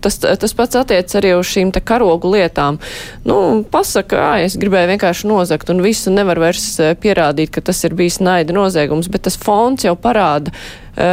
[0.00, 2.78] tas, tas pats attiec arī uz šīm karogu lietām.
[3.26, 6.66] Nu, pasaka, ā, es gribēju vienkārši nozagt, un visu nevar vairs
[7.00, 10.54] pierādīt, ka tas ir bijis naida noziegums, bet tas fons jau parāda,
[10.96, 11.10] e,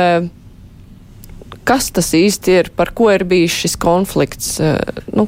[1.68, 4.56] kas tas īsti ir, par ko ir bijis šis konflikts.
[5.14, 5.28] Nu,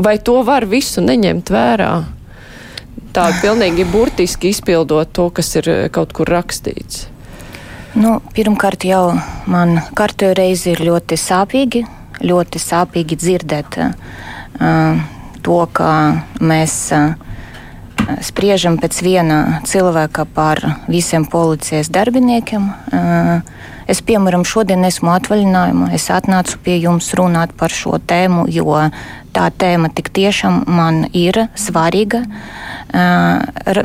[0.00, 1.92] vai to var visu neņemt vērā?
[3.10, 7.08] Tā pilnīgi burtiski izpildot to, kas ir kaut kur rakstīts.
[7.98, 9.16] Nu, pirmkārt, jau
[9.50, 11.80] man kārtējo reizi ir ļoti sāpīgi,
[12.22, 15.00] ļoti sāpīgi dzirdēt uh,
[15.42, 15.90] to, ka
[16.38, 17.16] mēs uh,
[18.22, 22.70] spriežam pēc viena cilvēka par visiem policijas darbiniekiem.
[22.94, 23.59] Uh,
[23.90, 28.76] es, piemēram, šodien esmu atvaļinājumā, es atnācu pie jums runāt par šo tēmu, jo
[29.34, 32.22] tā tēma tik tiešām man ir svarīga.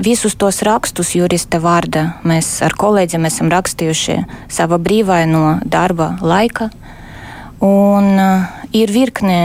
[0.05, 6.71] Visus tos rakstus jurista vārda mēs ar kolēģiem esam rakstījuši sava brīvā no darba laika.
[7.65, 8.17] Un
[8.75, 9.41] ir virkne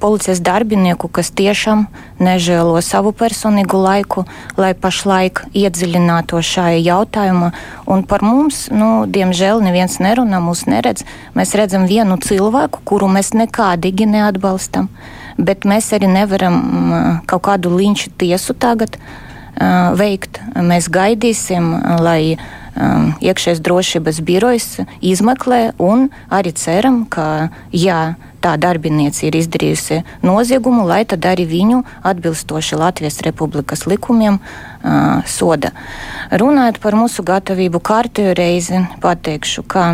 [0.00, 1.86] policijas darbinieku, kas tiešām
[2.22, 4.24] nežēlo savu personīgu laiku,
[4.60, 7.52] lai pašlaik iedziļinātu šajā jautājumā.
[7.90, 11.06] Un par mums, nu, diemžēl, neviens nerunā, mūs neredz.
[11.38, 14.90] Mēs redzam vienu cilvēku, kuru mēs nekādīgi neatbalstam
[15.40, 18.98] bet mēs arī nevaram mm, kaut kādu linču tiesu tagad
[19.96, 20.40] veikt.
[20.56, 22.38] Mēs gaidīsim, lai
[22.76, 24.68] um, iekšējais drošības birojs
[25.00, 31.82] izmeklē un arī ceram, ka jā, tā darbiniece ir izdarījusi noziegumu, lai tad arī viņu
[32.06, 35.74] atbilstoši Latvijas Republikas likumiem uh, soda.
[36.30, 39.90] Runājot par mūsu gatavību kārtējo reizi, pateikšu, ka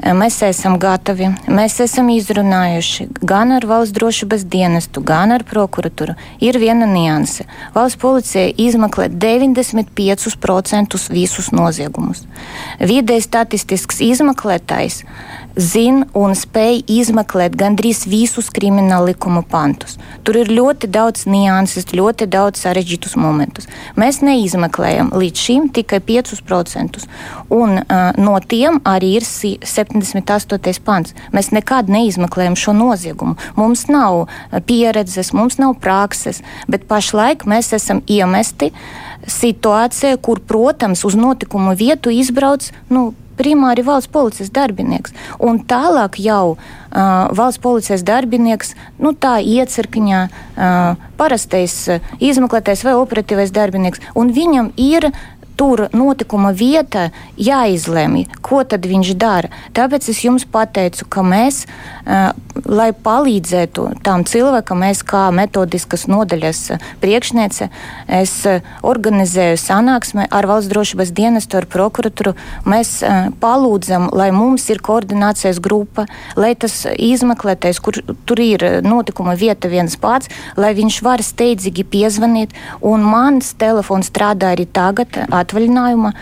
[0.00, 6.14] Mēs esam gatavi, mēs esam izrunājuši gan ar valsts drošības dienestu, gan ar prokuratūru.
[6.40, 7.44] Ir viena nianse.
[7.74, 12.24] Valsts policija izmeklē 95% visus noziegumus.
[12.80, 15.02] Vidēji statistisks izmeklētājs
[15.56, 19.96] zina un spēj izmeklēt gandrīz visus krimināla likuma pantus.
[20.24, 23.68] Tur ir ļoti daudz nianses, ļoti daudz sarežģītus momentus.
[24.00, 27.04] Mēs neizmeklējam līdz šim tikai 5%,
[27.54, 30.82] un uh, no tiem arī ir 78.
[30.86, 31.14] pants.
[31.34, 33.36] Mēs nekad neizmeklējam šo noziegumu.
[33.58, 34.26] Mums nav
[34.66, 38.70] pieredzes, mums nav prakses, bet pašlaik mēs esam iemesti
[39.26, 43.10] situācijā, kur, protams, uz notikumu vietu izbrauc nu,
[43.40, 45.16] primāri valsts policijas darbinieks.
[45.40, 46.60] Un tālāk jau uh,
[47.36, 54.72] valsts policijas darbinieks, nu tā iecirkņā, uh, parastais uh, izmeklētais vai operatīvais darbinieks, un viņam
[54.76, 55.10] ir
[55.60, 59.50] tur notikuma vieta jāizlemj, ko tad viņš dara.
[59.76, 62.30] Tāpēc es jums pateicu, ka mēs, uh,
[62.64, 66.62] lai palīdzētu tam cilvēkam, mēs kā metodiskas nodaļas
[67.02, 67.68] priekšniece,
[68.20, 72.32] es uh, organizēju sanāksmi ar valsts drošības dienestu, ar prokuratūru.
[72.64, 76.06] Mēs uh, palūdzam, lai mums ir koordinācijas grupa,
[76.40, 82.56] lai tas izmeklētais, kur tur ir notikuma vieta viens pats, lai viņš var steidzīgi piezvanīt.
[82.80, 85.20] Un mans telefons strādā arī tagad
[85.50, 86.12] atvaļinājuma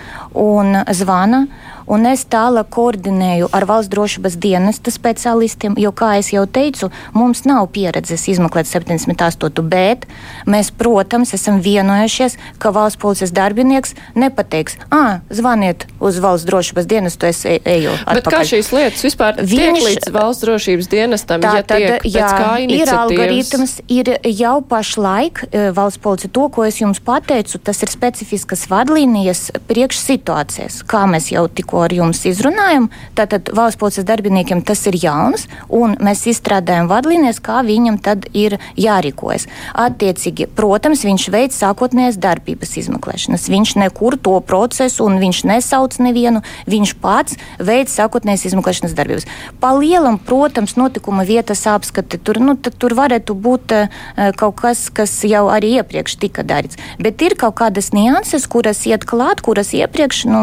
[0.40, 1.44] un zvana.
[1.88, 7.70] Un es tālāk koordinēju ar valsts drošības dienesta speciālistiem, jo, kā jau teicu, mums nav
[7.72, 9.64] pieredzes izmeklēt 78.
[9.68, 10.04] Bet
[10.48, 17.30] mēs, protams, esam vienojušies, ka valsts policijas darbinieks nepateiks, ah, zvaniet uz valsts drošības dienestu,
[17.30, 17.94] es e eju.
[18.04, 18.20] Atpakaļ.
[18.20, 21.44] Bet kā šīs lietas vispār Viņš, tiek līdz valsts drošības dienestam?
[21.44, 22.32] Tā ja tad, jā,
[22.68, 25.44] ir algoritms, ir jau pašlaik
[25.76, 26.32] valsts policija.
[26.36, 31.77] To, ko es jums pateicu, tas ir specifiskas vadlīnijas priekš situācijas, kā mēs jau tikko
[31.78, 32.88] ko ar jums izrunājam.
[33.14, 38.56] Tātad valsts policijas darbiniekiem tas ir jauns, un mēs izstrādājam vadlīnijas, kā viņam tad ir
[38.78, 39.46] jārīkojas.
[39.78, 43.46] Attiecīgi, protams, viņš veids sākotnējās darbības izmeklēšanas.
[43.52, 46.42] Viņš nekur to procesu, un viņš nesauc nevienu.
[46.66, 49.28] Viņš pats veids sākotnējās izmeklēšanas darbības.
[49.62, 54.02] Pa lielam, protams, notikuma vietas apskati tur, nu, tur varētu būt uh,
[54.40, 56.80] kaut kas, kas jau arī iepriekš tika darīts.
[56.98, 60.42] Bet ir kaut kādas nianses, kuras iet klāt, kuras iepriekš nu,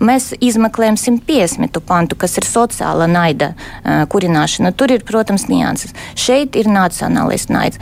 [0.00, 1.80] mēs izmeklējam apmeklējam 150.
[1.86, 4.72] pantu, kas ir sociāla naida uh, kurināšana.
[4.72, 5.94] Tur ir, protams, nianses.
[6.14, 7.80] Šeit ir nacionālais naids.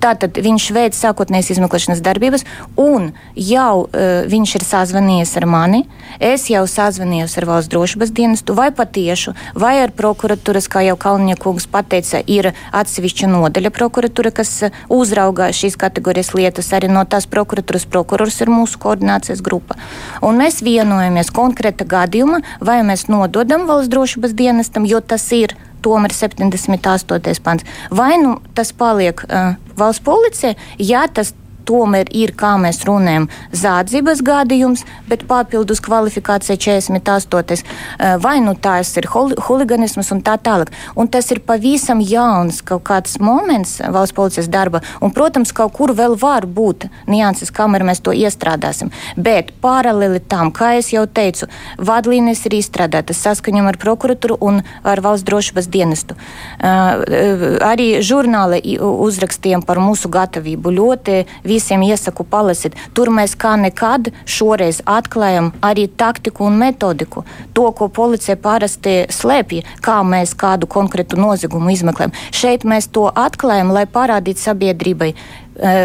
[0.00, 2.46] Tātad viņš veids sākotnējas izmeklēšanas darbības,
[2.80, 5.82] un jau uh, viņš ir sazvanījies ar mani.
[6.20, 11.68] Es jau sazvanījos ar valsts drošības dienestu, vai patiešu, vai ar prokuratūras, kā jau Kalniņakungs
[11.70, 14.54] pateica, ir atsevišķa nodaļa prokuratūra, kas
[14.88, 16.72] uzraugā šīs kategorijas lietas.
[16.76, 19.76] Arī no tās prokuratūras prokurors ir mūsu koordinācijas grupa.
[20.24, 25.56] Un mēs vienojamies konkrēta gadījuma gadījuma, vai mēs nododam valsts drošības dienestam, jo tas ir
[25.82, 27.40] tomēr 78.
[27.42, 31.34] pants, vai nu tas paliek uh, valsts policija, ja tas
[31.70, 37.64] tomēr ir, kā mēs runājam, zādzības gadījums, bet papildus kvalifikācija 48.
[37.98, 40.72] Eh, vai nu tās ir huliganisms un tā tālāk.
[40.96, 45.94] Un tas ir pavisam jauns kaut kāds moments valsts policijas darba, un, protams, kaut kur
[45.96, 48.90] vēl var būt nianses, kamēr mēs to iestrādāsim.
[49.16, 55.26] Bet paralēli tam, kā jau teicu, vadlīnijas ir izstrādātas saskaņam ar prokuratūru un ar valsts
[55.28, 56.16] drošības dienestu.
[56.60, 61.18] Uh, arī žurnāli uzrakstījām par mūsu gatavību ļoti
[61.60, 62.78] visiem iesaku palasīt.
[62.96, 67.24] Tur mēs kā nekad šoreiz atklājam arī taktiku un metodiku.
[67.54, 72.16] To, ko policija parasti slēpj, kā mēs kādu konkrētu noziegumu izmeklējam.
[72.32, 75.12] Šeit mēs to atklājam, lai parādītu sabiedrībai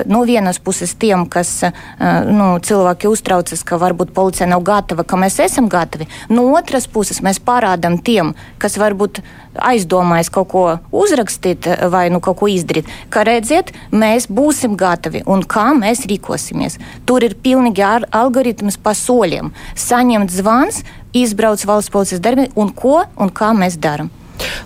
[0.06, 1.62] no vienas puses tiem, kas
[2.30, 6.08] nu, cilvēki uztraucas, ka varbūt policija nav gatava, ka mēs esam gatavi.
[6.30, 9.22] No otras puses mēs parādām tiem, kas varbūt
[9.56, 15.46] aizdomājas kaut ko uzrakstīt vai nu, kaut ko izdarīt, ka redziet, mēs būsim gatavi un
[15.48, 16.80] kā mēs rīkosimies.
[17.08, 19.54] Tur ir pilnīgi algoritms pa soļiem.
[19.80, 20.84] Saņemt zvans,
[21.16, 24.12] izbrauc valsts policijas darbinieki un ko un kā mēs darām.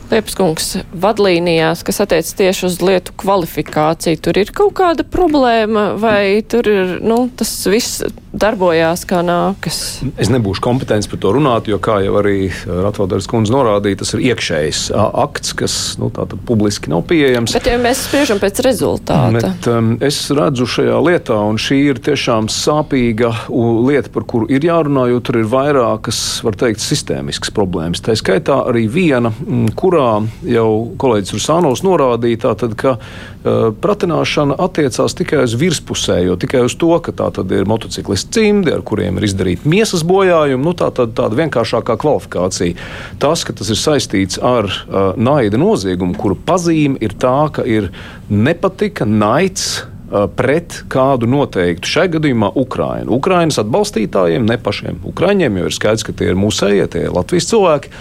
[0.10, 0.72] Liepskungs,
[1.04, 6.96] vadlīnijās, kas attiec tieši uz lietu kvalifikāciju, tur ir kaut kāda problēma vai tur ir,
[7.06, 8.02] nu, tas viss
[8.34, 9.80] darbojās kā nākas.
[10.22, 14.24] Es nebūšu kompetents par to runāt, jo, kā jau arī Ratvalders kundze norādīja, tas ir
[14.30, 16.12] iekšējs akts, kas nu,
[16.48, 17.56] publiski nav pieejams.
[17.58, 19.32] Bet, ja mēs spriežam pēc rezultāta.
[19.34, 24.68] Bet, um, es redzu šajā lietā, un šī ir tiešām sāpīga lieta, par kuru ir
[24.68, 28.04] jārunā, jo tur ir vairākas, var teikt, sistēmiskas problēmas.
[28.06, 29.34] Tā skaitā arī viena,
[29.80, 30.70] kurā jau
[31.02, 37.16] kolēģis Rusānos norādīja, tātad, ka uh, pratināšana attiecās tikai uz virspusējo, tikai uz to, ka
[37.16, 40.64] tā tad ir motociklis speciālisti cimdi, ar kuriem ir izdarīta miesas bojājumi.
[40.64, 42.76] Nu, tā tad tāda vienkāršākā kvalifikācija.
[43.20, 47.92] Tas, ka tas ir saistīts ar uh, naida noziegumu, kuru pazīme ir tā, ka ir
[48.30, 53.14] nepatika, naids uh, pret kādu noteiktu, šai gadījumā Ukraiņu.
[53.20, 57.50] Ukraiņas atbalstītājiem, ne pašiem Ukraiņiem, jo ir skaidrs, ka tie ir mūsējie, tie ir Latvijas
[57.52, 57.94] cilvēki.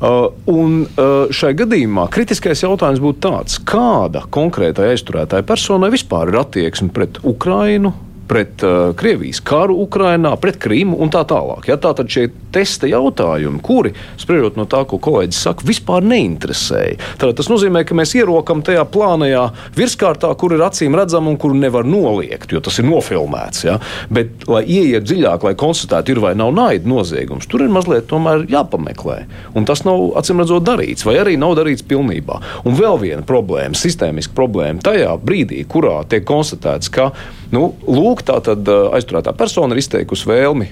[0.00, 6.38] Uh, un uh, šai gadījumā kritiskais jautājums būtu tāds, kāda konkrētai aizturētāja personai vispār ir
[6.40, 7.92] attieksme pret Ukrainu,
[8.30, 11.66] pret uh, Krievijas karu Ukrainā, pret Krīmu un tā tālāk.
[11.66, 16.98] Ja, tā tad šie testa jautājumi, kuri, spriežot no tā, ko kolēģis saka, vispār neinteresēja.
[17.18, 21.58] Tad tas nozīmē, ka mēs ierokam tajā plānajā virskārtā, kur ir acīm redzama un kuru
[21.58, 23.64] nevar noliegt, jo tas ir nofilmēts.
[23.66, 23.80] Ja?
[24.14, 28.14] Bet, lai ieiet dziļāk, lai konstatētu, ir vai nav naida noziegums, tur ir mazliet
[28.50, 29.18] jāpameklē.
[29.58, 32.38] Un tas nav acīm redzot darīts, vai arī nav darīts pilnībā.
[32.62, 37.10] Un vēl viena problēma, sistēmiska problēma tajā brīdī, kurā tiek konstatēts, ka
[37.50, 40.68] Nu, lūk, tā tad aizturētā persona ir izteikusi vēlmi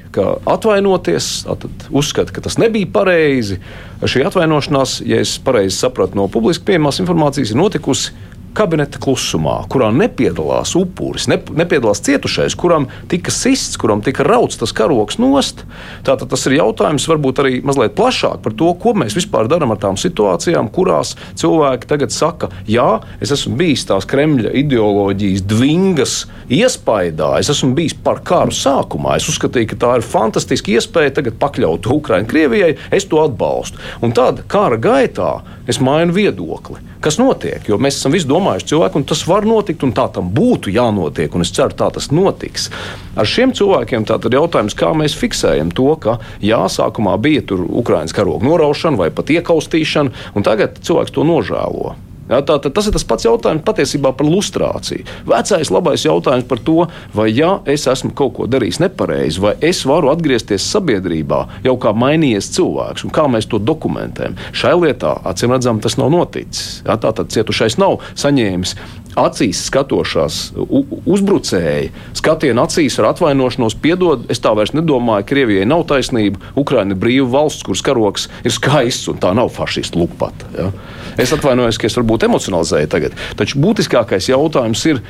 [0.47, 1.31] atvainoties,
[1.91, 3.59] uzskata, ka tas nebija pareizi.
[3.99, 8.15] Šī atvainošanās, ja es pareizi sapratu no publiski pieejamās informācijas, ir notikusi
[8.59, 14.75] kabineta klusumā, kurā nepiedalās upuris, ne, nepiedalās cietušais, kuram tika sists, kuram tika rauts tas
[14.75, 15.63] karoks nost.
[16.07, 19.81] Tātad tas ir jautājums varbūt arī mazliet plašāk par to, ko mēs vispār darām ar
[19.83, 22.89] tām situācijām, kurās cilvēki tagad saka, jā,
[23.23, 26.17] es esmu bijis tās Kremļa ideoloģijas dvingas
[26.53, 31.39] iespaidā, es esmu bijis par karu sākumā, es uzskatīju, ka tā ir fantastiska iespēja tagad
[31.41, 33.79] pakļaut Ukraiņu Krievijai, es to atbalstu.
[34.03, 35.39] Un tad kara gaitā
[35.69, 37.63] es mainu viedokli kas notiek.
[37.69, 41.35] Jo mēs esam visi domājuši cilvēki, un tas var notikt, un tā tam būtu jānotiek,
[41.47, 42.69] es ceru, tā tas notiks.
[43.19, 48.47] Ar šiem cilvēkiem tātad jautājums, kā mēs fiksējam to, ka jā, sākumā bija Ukraiņas karoga
[48.49, 51.97] noraušana vai pat iekaustīšana, un tagad cilvēks to nožēlo.
[52.29, 55.07] Ja, tā, tā, tas ir tas pats jautājums patiesībā par lustrāciju.
[55.29, 59.81] Vecais labais jautājums par to, vai ja es esmu kaut ko darījis nepareizi, vai es
[59.89, 64.37] varu atgriezties sabiedrībā jau kā mainījies cilvēks, un kā mēs to dokumentējam.
[64.53, 66.83] Šai lietā, acīm redzam, tas nav noticis.
[66.87, 68.77] Ja, tā tad cietušais nav saņēmis
[69.19, 76.41] acīs skatošās uzbrucēji, skatienu acīs ar atvainošanos, piedod, es tā vairs nedomāju, Krievijai nav taisnība,
[76.59, 80.49] Ukraina ir brīva valsts, kuras karoks ir skaists un tā nav fašistu lupata.
[80.57, 80.71] Ja?
[81.19, 85.03] Es atvainojos, ka es varbūt emocionalizēju tagad, taču būtiskākais jautājums ir,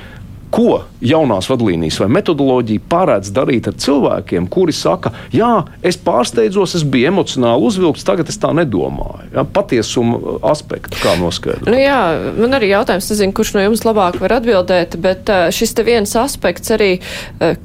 [0.51, 5.51] ko jaunās vadlīnijas vai metodoloģija paredz darīt ar cilvēkiem, kuri saka, jā,
[5.87, 9.29] es pārsteidzos, es biju emocionāli uzvilkts, tagad es tā nedomāju.
[9.35, 11.69] Ja, patiesuma aspektu kā noskaidrot.
[11.71, 12.01] Nu jā,
[12.39, 16.73] man arī jautājums, nezinu, kurš no jums labāk var atbildēt, bet šis te viens aspekts
[16.75, 16.91] arī,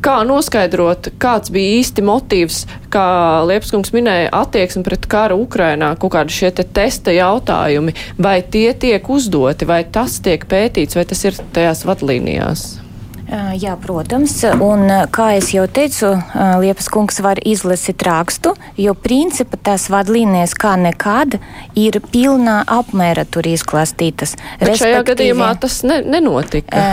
[0.03, 2.63] kā noskaidrot, kāds bija īsti motīvs,
[2.93, 3.07] kā
[3.49, 9.09] Liepskungs minēja, attieksme pret karu Ukrainā, kaut kādi šie te testa jautājumi, vai tie tiek
[9.09, 12.72] uzdoti, vai tas tiek pētīts, vai tas ir tajās vadlīnijās?
[13.31, 14.35] Jā, protams.
[14.61, 16.11] Un, kā jau teicu,
[16.59, 21.37] Liepas kungs var izlasīt rakstu, jo principā tās vadlīnijas kā nekad
[21.79, 24.35] ir pilnā apmēra tur izklāstītas.
[24.59, 26.83] Bet šajā gadījumā tas ne, nenotika.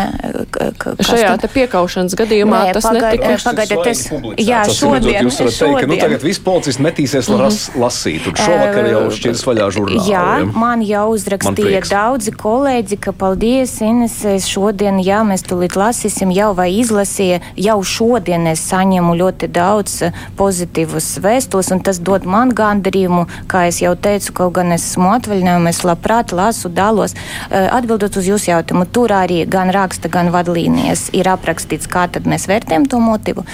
[1.03, 3.35] Šajā te piekaušanas gadījumā Nē, tas paga, netika.
[3.51, 4.05] Pagaidiet, es,
[4.47, 5.27] jā, šodien.
[5.27, 7.81] Jūs varat teikt, ka nu, tagad viss policists metīsies mm -hmm.
[7.83, 10.07] lasīt, un šovakar jau šķirs vaļā žurnālu.
[10.09, 10.49] Jā, ja?
[10.55, 16.35] man jau uzrakstīja man daudzi kolēģi, ka paldies, Ines, šodien, jā, mēs tulīt lasīsim saņem
[16.37, 22.27] jau vai izlasīja, jau šodien es saņemu ļoti daudz eh, pozitīvus vēstules, un tas dod
[22.29, 27.15] man gandarījumu, kā es jau teicu, kaut gan es esmu atvaļinājumā, es labprāt lasu, dalos.
[27.51, 32.29] Eh, atbildot uz jūsu jautājumu, tur arī gan raksta, gan vadlīnijas ir aprakstīts, kā tad
[32.29, 33.47] mēs vērtējam to motivu.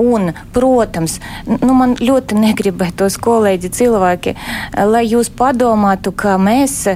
[0.00, 6.86] Un, protams, nu, man ļoti negribētos kolēģi cilvēki, eh, lai jūs padomātu, ka mēs,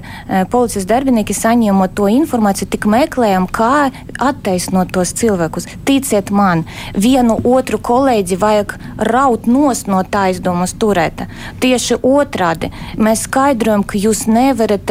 [0.51, 3.91] policijas darbinieki, saņemot to informāciju, tik meklējam, kā
[4.23, 5.67] attaisnot tos cilvēkus.
[5.85, 11.27] Ticiet man, vienu otru kolēģi vajag raut nost no tā aizdomas turēta.
[11.61, 14.91] Tieši otrādi mēs skaidrojam, ka jūs nevarat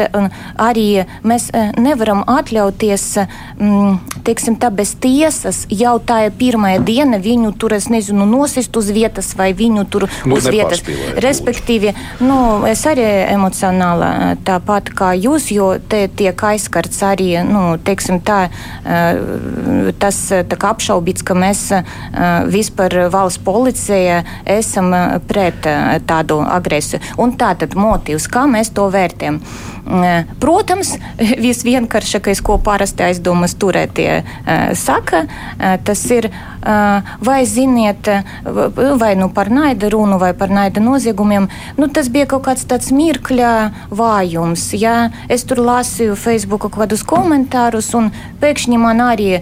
[0.56, 3.06] arī, mēs eh, nevaram atļauties,
[3.58, 8.76] mm, teiksim tā, bez tiesas jau tā ir pirmā diena viņu tur, es nezinu, nosist
[8.76, 10.82] uz vietas vai viņu tur nu, uz vietas.
[11.20, 17.78] Respektīvi, nu, es arī emocionāli eh, tāpat kā jūs, jo te tiek aizskarts arī, nu,
[17.84, 18.42] teiksim tā,
[18.84, 21.66] eh, tā tas kā, apšaubīts, ka mēs
[22.50, 24.92] vispār valsts policija esam
[25.30, 25.66] pret
[26.08, 27.02] tādu agresiju.
[27.22, 29.40] Un tātad motīvs, kā mēs to vērtējam.
[30.40, 30.94] Protams,
[31.46, 34.22] visvienkāršākais, ko parasti aizdomas turētie
[34.78, 35.24] saka,
[35.86, 36.30] tas ir,
[37.24, 38.10] vai ziniet,
[39.00, 41.48] vai nu par naida runu, vai par naida noziegumiem.
[41.78, 43.52] Nu, tas bija kaut kāds tāds mirkļa
[43.94, 44.70] vājums.
[44.78, 45.10] Ja?
[45.28, 48.10] Es tur lasīju Facebook kaut kādus komentārus, un
[48.42, 49.40] pēkšņi man arī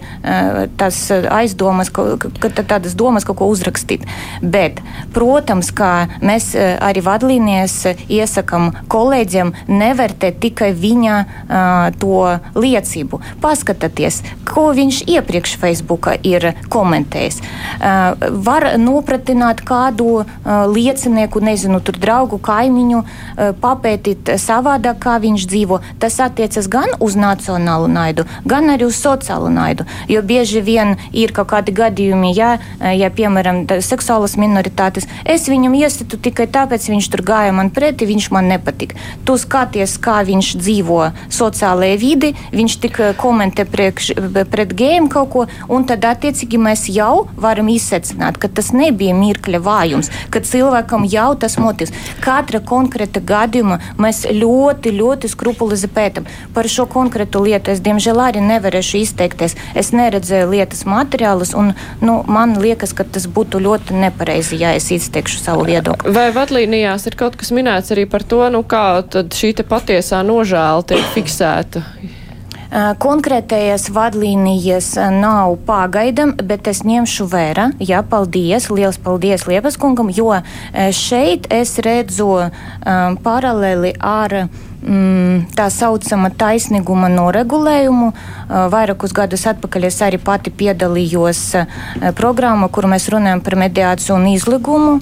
[0.79, 4.07] tas aizdomas, ka, ka tādas domas kaut ko uzrakstīt.
[4.41, 4.81] Bet,
[5.13, 7.75] protams, kā mēs arī vadlīnijas
[8.09, 11.19] iesakam kolēģiem nevērtēt tikai viņa
[12.01, 12.23] to
[12.57, 13.21] liecību.
[13.43, 17.39] Paskatieties, ko viņš iepriekš Facebookā ir komentējis.
[18.49, 20.25] Var nopratināt kādu
[20.73, 23.03] liecinieku, nezinu, tur draugu kaimiņu,
[23.61, 25.79] papētīt savādāk, kā viņš dzīvo.
[26.01, 29.85] Tas attiecas gan uz nacionālu naidu, gan arī uz sociālu naidu.
[30.09, 36.19] Jo bieži vien ir kaut kādi gadījumi, ja, ja piemēram, seksuālas minoritātes, es viņam iestitu
[36.21, 38.97] tikai tāpēc, viņš tur gāja man pretī, viņš man nepatika.
[39.25, 41.01] Tu skaties, kā viņš dzīvo
[41.33, 44.11] sociālajā vidi, viņš tik komentē priekš,
[44.51, 49.61] pret gējiem kaut ko, un tad attiecīgi mēs jau varam izsecināt, ka tas nebija mirkļa
[49.65, 51.93] vājums, ka cilvēkam jau tas motīvs.
[52.23, 56.27] Katra konkrēta gadījuma mēs ļoti, ļoti skrupulozi pētam.
[56.55, 59.55] Par šo konkrētu lietu es diemžēl arī nevarēšu izteikties.
[59.75, 61.73] Es neredzēju lietas materiālus, un
[62.03, 66.13] nu, man liekas, ka tas būtu ļoti nepareizi, ja es izteikšu savu viedokli.
[66.15, 71.11] Vai vadlīnijās ir kaut kas minēts arī par to, nu, kā šī patiesā nožēla tiek
[71.15, 71.83] fiksēta?
[73.01, 77.71] Konkrētajās vadlīnijas nav pagaidam, bet es ņemšu vērā.
[77.81, 80.35] Jā, paldies, liels paldies Liepas kungam, jo
[80.93, 88.13] šeit es redzu um, paralēli ar mm, tā saucama taisnīguma noregulējumu.
[88.71, 91.41] Vairākus gadus atpakaļ es arī pati piedalījos
[92.15, 94.93] programmā, kur mēs runājam par mediāciju un izligumu.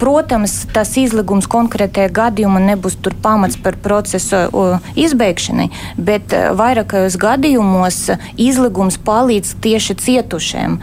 [0.00, 4.46] Protams, tas izligums konkrētajā gadījumā nebūs pamats par procesu
[4.96, 5.68] izbeigšanai,
[6.00, 8.00] bet vairākajos gadījumos
[8.40, 10.80] izligums palīdz tieši cietušiem.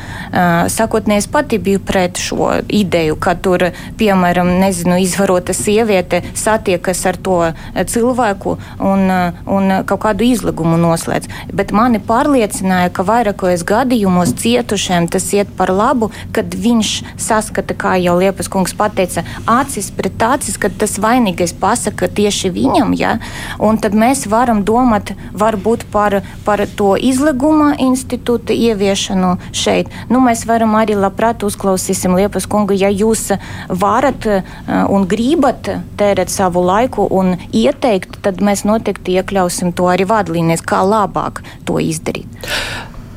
[0.69, 7.41] Sakotnēs pati biju pret šo ideju, ka tur, piemēram, nezinu, izvarota sieviete satiekas ar to
[7.73, 9.07] cilvēku cilvēku un,
[9.47, 11.31] un kaut kādu izligumu noslēdz.
[11.55, 17.95] Bet mani pārliecināja, ka vairākos gadījumos cietušiem tas iet par labu, kad viņš saskata, kā
[18.01, 22.93] jau Liepas kungs teica, acis pret acis, kad tas vainīgais pasaka tieši viņam.
[22.99, 23.17] Ja?
[23.59, 29.91] Un tad mēs varam domāt varbūt par, par to izliguma institūta ieviešanu šeit.
[30.11, 33.31] Nu, mēs varam arī labprāt uzklausīsim Liepas kungu, ja jūs
[33.69, 34.27] varat
[34.67, 40.65] un gribat tērēt savu laiku un ieteikt teikt, tad mēs noteikti iekļausim to arī vadlīnijas,
[40.65, 42.27] kā labāk to izdarīt.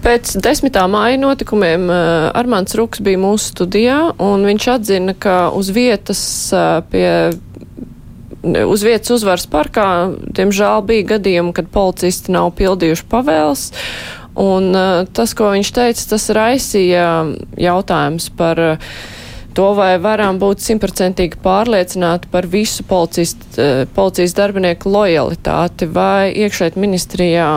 [0.07, 0.77] Pēc 10.
[0.93, 6.21] māja notikumiem uh, Armāns Ruks bija mūsu studijā, un viņš atzina, ka uz vietas
[6.55, 7.35] uh, pie
[8.47, 13.67] uz vietas uzvaras parkā, diemžēl, bija gadījumi, kad policisti nav pildījuši pavēles.
[14.39, 17.07] Un uh, tas, ko viņš teica, tas raisīja
[17.59, 18.91] jautājums par uh,
[19.57, 26.77] to, vai varam būt simtprocentīgi pārliecināti par visu policijas, eh, policijas darbinieku lojalitāti, vai iekšēt
[26.77, 27.51] ministrijā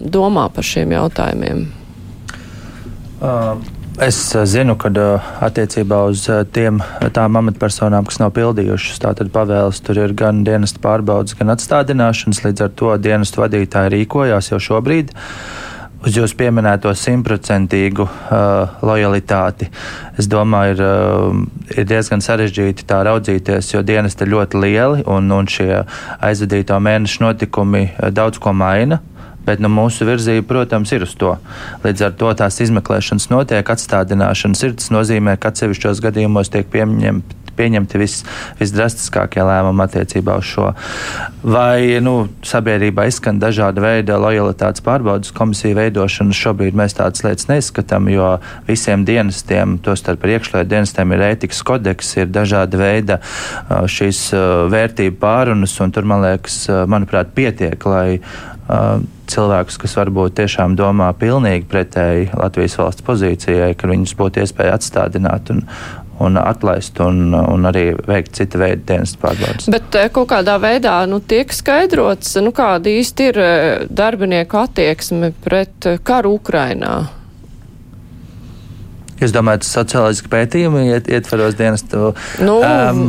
[0.00, 1.68] domā par šiem jautājumiem?
[3.20, 3.76] Uh.
[4.00, 4.88] Es zinu, ka
[5.44, 6.22] attiecībā uz
[6.54, 6.78] tiem,
[7.12, 12.40] tām amatpersonām, kas nav pildījušas tātad pavēles, tur ir gan dienesta pārbaudas, gan atstādināšanas.
[12.46, 15.12] Līdz ar to dienestu vadītāji rīkojās jau šobrīd.
[15.12, 15.69] Uh,
[16.06, 19.68] uz jūsu pieminēto simtprocentīgu uh, lojalitāti.
[20.20, 25.30] Es domāju, ir, uh, ir diezgan sarežģīti tā raudzīties, jo dienesti ir ļoti lieli un,
[25.34, 25.84] un šie
[26.24, 29.00] aizvadīto mēnešu notikumi uh, daudz ko maina.
[29.40, 31.32] Bet nu, mūsu virzība, protams, ir uz to.
[31.80, 34.76] Līdz ar to tās izmeklēšanas notiek, atstādināšanas ir.
[34.76, 38.16] Tas nozīmē, ka atsevišķos gadījumos tiek pieņemti pieņemti vis,
[38.60, 40.70] visdrastiskākie lēmumi attiecībā uz šo.
[41.40, 48.10] Vai nu, sabiedrībā izskan dažāda veida lojalitātes pārbaudas komisiju veidošanu, šobrīd mēs tādas lietas neizskatām,
[48.12, 48.34] jo
[48.68, 53.20] visiem dienestiem, tostarp ar iekšlietu dienestiem, ir ētikas kodeks, ir dažāda veida
[53.68, 54.26] šīs
[54.72, 58.20] vērtību pārunas, un tur, man liekas, manuprāt, pietiek, lai
[59.30, 65.50] cilvēkus, kas varbūt tiešām domā pilnīgi pretēji Latvijas valsts pozīcijai, ka viņus būtu iespēja atstādināt
[65.54, 65.64] un,
[66.20, 69.70] un atlaist un, un arī veikt cita veida dienas pārbaudas.
[69.72, 75.32] Bet eh, kaut kādā veidā nu, tiek skaidrots, nu, kāda īsti ir eh, darbinieku attieksme
[75.44, 76.98] pret eh, karu Ukrainā.
[79.20, 82.14] Jūs domājat, socioloģiski pētījumi iet, ietveros dienestu?
[82.40, 83.02] Nu, um,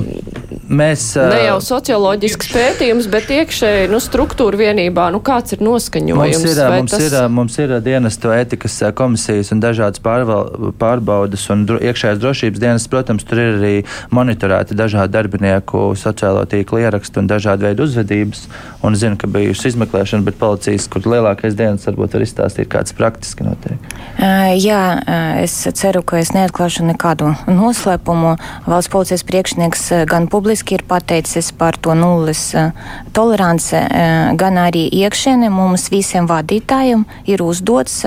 [0.67, 5.07] mēs, ne jau socioloģisks pētījums, bet iekšēji nu, struktūra vienībā.
[5.15, 6.19] Nu, kāds ir noskaņojums?
[6.19, 7.05] Mums ir, mums, tas...
[7.05, 12.89] ir, mums ir dienestu ētikas komisijas un dažādas pārval, pārbaudas un dro, iekšējās drošības dienas.
[12.91, 13.73] Protams, tur ir arī
[14.11, 18.43] monitorēti dažādi darbinieku sociālo tīklu ieraksti un dažādi veidi uzvedības.
[18.83, 23.45] Un zinu, ka bijusi izmeklēšana, bet policijas, kur lielākais dienas varbūt var izstāstīt, kāds praktiski
[23.45, 23.91] notiek.
[24.17, 24.81] Uh, jā,
[25.43, 28.37] es ceru, ceru, ka es neatklāšu nekādu noslēpumu.
[28.65, 32.71] Valsts policijas priekšnieks eh, gan publiski ir pateicis par to nulles eh,
[33.13, 38.03] toleranci, eh, gan arī iekšēne mums visiem vadītājiem ir uzdots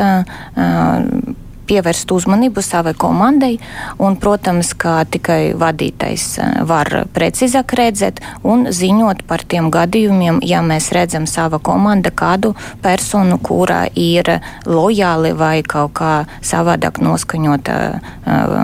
[1.68, 3.58] pievērst uzmanību savai komandai.
[4.02, 10.62] Un, protams, ka tikai vadītājs eh, var precīzāk redzēt un ziņot par tiem gadījumiem, ja
[10.64, 12.54] mēs redzam sava komanda kādu
[12.84, 14.36] personu, kura ir
[14.66, 16.12] lojāli vai kaut kā
[16.44, 18.54] savādāk noskaņota eh,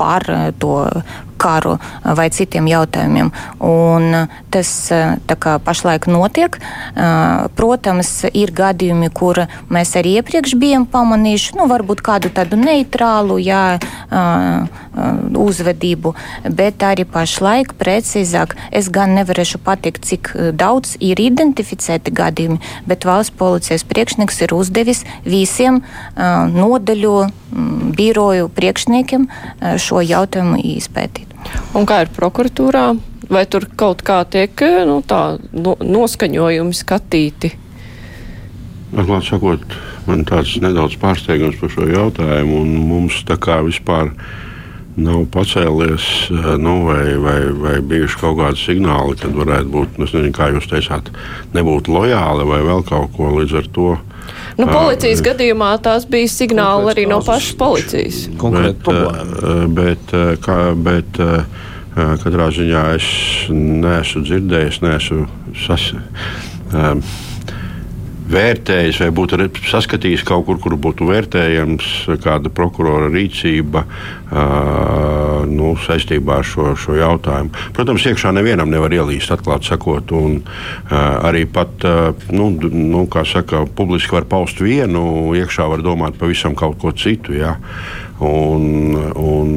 [0.00, 0.76] par to
[1.40, 3.32] karu vai citiem jautājumiem.
[3.64, 6.58] Un tas kā, pašlaik notiek.
[7.56, 13.64] Protams, ir gadījumi, kur mēs arī iepriekš bijām pamanījuši, nu, varbūt kādu tādu neitrālu jā,
[15.40, 16.14] uzvedību,
[16.56, 22.60] bet arī pašlaik precīzāk es gan nevarēšu pateikt, cik daudz ir identificēti gadījumi,
[22.90, 25.82] bet valsts policijas priekšnieks ir uzdevis visiem
[26.16, 27.16] nodaļu
[27.96, 29.26] biroju priekšniekiem
[29.80, 31.29] šo jautājumu izpētīt.
[31.78, 32.84] Un kā ir prokuratūrā?
[33.30, 37.52] Vai tur kaut kā tiek nu, tā, no, noskaņojumi skatīti?
[38.90, 39.62] Atklāt sakot,
[40.08, 44.10] man tāds nedaudz pārsteigums par šo jautājumu, un mums tā kā vispār
[45.00, 46.06] nav pacēlies,
[46.58, 50.66] nu, vai, vai, vai bijuši kaut kādi signāli, kad varētu būt, nu, nezinu, kā jūs
[50.72, 51.12] teicāt,
[51.54, 53.92] nebūt lojāli vai vēl kaut ko līdz ar to.
[54.60, 58.22] Nu, policijas uh, gadījumā tās bija signāli arī no pašas policijas.
[58.40, 58.92] Bet,
[59.76, 61.20] bet, kā, bet
[62.24, 63.08] katrā ziņā es
[63.50, 65.26] neesmu dzirdējis, neesmu
[65.64, 65.90] sas,
[68.30, 69.38] vērtējis vai būtu
[69.70, 71.90] saskatījis kaut kur, kur būtu vērtējams
[72.22, 77.52] kāda prokurora rīcība uh, nu, saistībā ar šo, šo jautājumu.
[77.76, 80.94] Protams, iekšā nevienam nevar ielīst, atklāti sakot, un uh,
[81.26, 85.04] arī pat, uh, nu, nu, kā saka, publiski var paust vienu,
[85.38, 87.36] iekšā var domāt pavisam kaut ko citu.
[87.38, 87.56] Ja?
[88.20, 89.56] Un, un,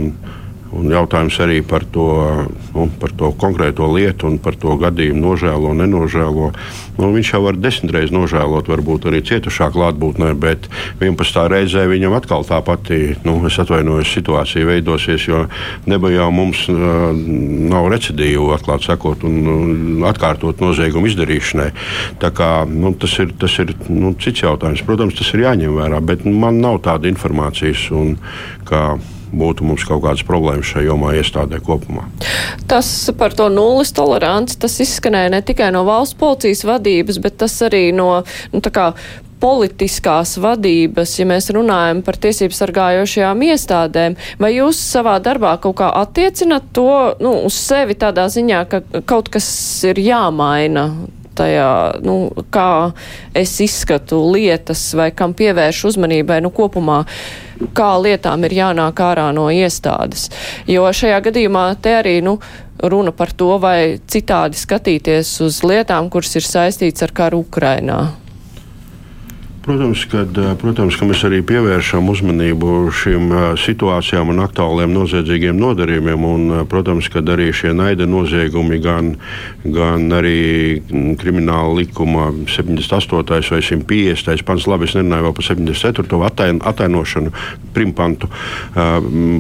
[0.74, 2.08] Un jautājums arī par to,
[2.74, 6.50] nu, par to konkrēto lietu un par to gadījumu nožēlo, nenožēlo.
[6.98, 11.46] Nu, viņš jau var desmit reizes nožēlot, varbūt arī cietušā klātbūtnē, bet 11.
[11.54, 15.46] reizē viņam atkal tā pati, nu, atvainojos, situācija veidosies, jo
[15.90, 21.70] neba jau mums uh, nav recidīvu, atklāt sakot, un uh, atkārtot noziegumu izdarīšanai.
[22.22, 24.86] Tā kā, nu, tas ir, tas ir nu, cits jautājums.
[24.88, 27.90] Protams, tas ir jāņem vērā, bet man nav tāda informācijas.
[27.94, 28.16] Un,
[28.70, 28.96] kā,
[29.34, 32.06] būtu mums kaut kādas problēmas šajā jomā iestādē kopumā.
[32.70, 37.58] Tas par to nulles toleranci, tas izskanēja ne tikai no valsts policijas vadības, bet tas
[37.66, 38.10] arī no,
[38.54, 38.88] nu, tā kā,
[39.44, 45.90] politiskās vadības, ja mēs runājam par tiesību sargājošajām iestādēm, vai jūs savā darbā kaut kā
[46.00, 49.50] attiecinat to nu, uz sevi tādā ziņā, ka kaut kas
[49.90, 50.88] ir jāmaina
[51.36, 51.70] tajā,
[52.06, 52.18] nu,
[52.54, 52.94] kā
[53.36, 57.04] es izskatu lietas vai kam pievēršu uzmanībai, nu, kopumā,
[57.78, 60.30] kā lietām ir jānāk ārā no iestādes.
[60.70, 62.40] Jo šajā gadījumā te arī, nu,
[62.84, 68.23] runa par to, vai citādi skatīties uz lietām, kuras ir saistīts ar karu Ukrainā.
[69.64, 75.56] Protams, kad, eh, protams, ka mēs arī pievēršam uzmanību šīm eh, situācijām un aktuāliem noziedzīgiem
[75.56, 76.26] nodarījumiem.
[76.28, 79.14] Un, eh, protams, ka arī šie naida noziegumi, gan,
[79.64, 83.48] gan arī mm, krimināla likuma 78.
[83.54, 84.44] vai 150.
[84.44, 86.20] pants, labi, es nerunāju par 74.
[86.28, 87.32] Atain, atainošanu,
[87.74, 88.28] primpantu.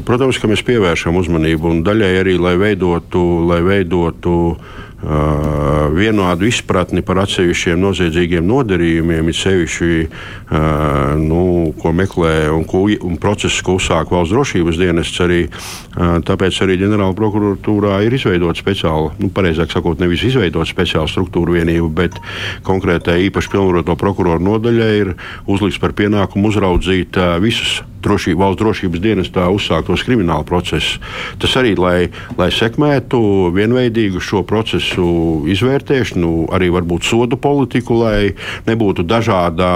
[0.08, 4.56] Protams, ka mēs pievēršam uzmanību un daļai arī, lai veidotu, lai veidotu
[5.04, 12.86] Uh, vienādu izpratni par atsevišķiem noziedzīgiem nodarījumiem, it sevišķi, uh, nu, ko meklē un, ko,
[12.88, 15.20] un procesus, ko uzsāk valsts drošības dienests.
[15.26, 21.12] Arī, uh, tāpēc arī ģenerāla prokuratūrā ir izveidota speciāla, nu, pareizāk sakot, nevis izveidota speciāla
[21.12, 22.20] struktūra vienība, bet
[22.64, 25.18] konkrētai īpaši pilnvaroto prokuroru nodaļai ir
[25.52, 31.00] uzlikts par pienākumu uzraudzīt visus drošība, valsts drošības dienestā uzsāktos krimināla procesus.
[31.42, 33.20] Tas arī, lai, lai sekmētu
[33.56, 35.06] vienveidīgu šo procesu
[35.52, 38.34] izvērtēšanu, arī varbūt sodu politiku, lai
[38.68, 39.74] nebūtu dažādā,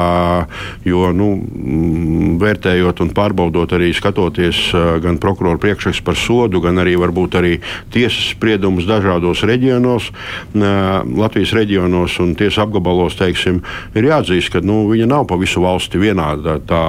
[0.88, 4.72] jo nu, mm, vērtējot un pārbaudot, arī skatoties
[5.04, 7.54] gan prokuroru priekšrakstu par sodu, gan arī varbūt arī
[7.94, 10.12] tiesas spriedumus dažādos reģionos,
[10.58, 13.62] Latvijas reģionos un tiesas apgabalos, teiksim,
[13.98, 16.84] ir jāatzīst, ka nu, viņa nav pa visu valsti vienāda tā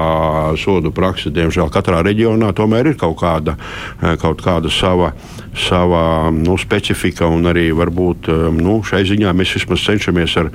[0.61, 3.57] sodu praksa diemžēl katrā reģionā tomēr ir kaut kāda,
[4.23, 5.13] kaut kāda sava,
[5.59, 10.51] sava nu, specifika, un arī varbūt nu, šai ziņā mēs vismaz cenšamies ar,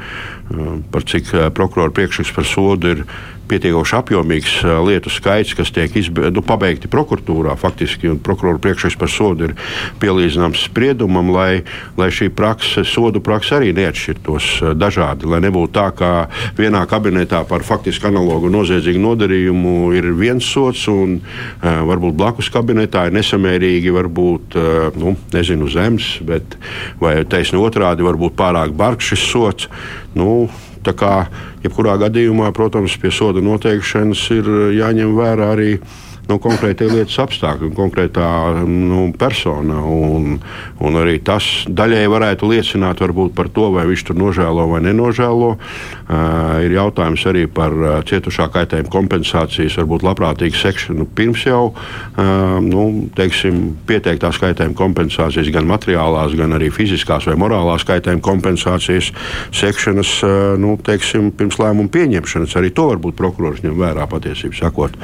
[0.93, 3.05] par cik prokuroru priekšliks par sodu ir
[3.49, 4.55] pietiekoši apjomīgs
[4.87, 7.55] lietu skaits, kas tiek izbe, nu, pabeigti prokuratūrā.
[7.59, 9.55] Faktiski prokuroru priekšsaks par sodu ir
[10.01, 11.63] pielīdzināms spriedumam, lai,
[11.99, 15.29] lai šī prakse, sodu praksa arī neatšķirtos dažādi.
[15.29, 16.11] Lai nebūtu tā, ka
[16.57, 23.07] vienā kabinetā par faktiski analogu noziedzīgu nodarījumu ir viens sots, un uh, varbūt blakus kabinetā
[23.07, 24.57] ir nesamērīgi, varbūt
[24.99, 26.57] nu, nezinu, zems, bet
[27.01, 29.69] vai taisni otrādi, varbūt pārāk bargs šis sots.
[30.17, 30.47] Nu,
[30.83, 31.11] Tā kā
[31.63, 35.77] jebkurā gadījumā, protams, pie soda noteikšanas ir jāņem vērā arī
[36.29, 38.27] nu, konkrētie lietas apstākļi un konkrētā
[38.67, 39.81] nu, persona.
[39.83, 40.37] Un,
[40.83, 43.01] un arī tas daļai varētu liecināt
[43.35, 45.53] par to, vai viņš tur nožēlo vai nenožēlo.
[45.53, 52.59] Uh, ir jautājums arī par uh, cietušā kaitējuma kompensācijas, varbūt labprātīgu sekšanu pirms jau uh,
[52.63, 52.83] nu,
[53.17, 59.11] teiksim, pieteiktās kaitējuma kompensācijas, gan materiālās, gan arī fiziskās vai morālās kaitējuma kompensācijas
[59.55, 62.57] sekšanas uh, nu, teiksim, pirms lēmuma pieņemšanas.
[62.59, 64.99] Arī to varbūt prokurors ņem vērā patiesībā sakot.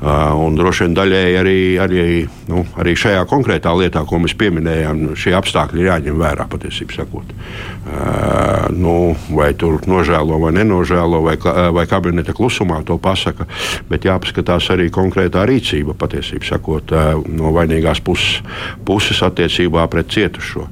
[0.00, 2.04] Uh, un droši vien daļēji arī, arī,
[2.50, 7.30] nu, arī šajā konkrētā lietā, ko mēs pieminējām, šie apstākļi ir jāņem vērā patiesībā sakot.
[7.30, 8.96] Uh, nu,
[9.36, 11.36] vai tur nožēlo vai nenožēlo, vai,
[11.76, 13.46] vai kabineta klusumā to pasaka,
[13.90, 18.42] bet jāpaskatās arī konkrētā rīcība patiesībā sakot uh, no vainīgās puses,
[18.86, 20.66] puses attiecībā pret cietušo.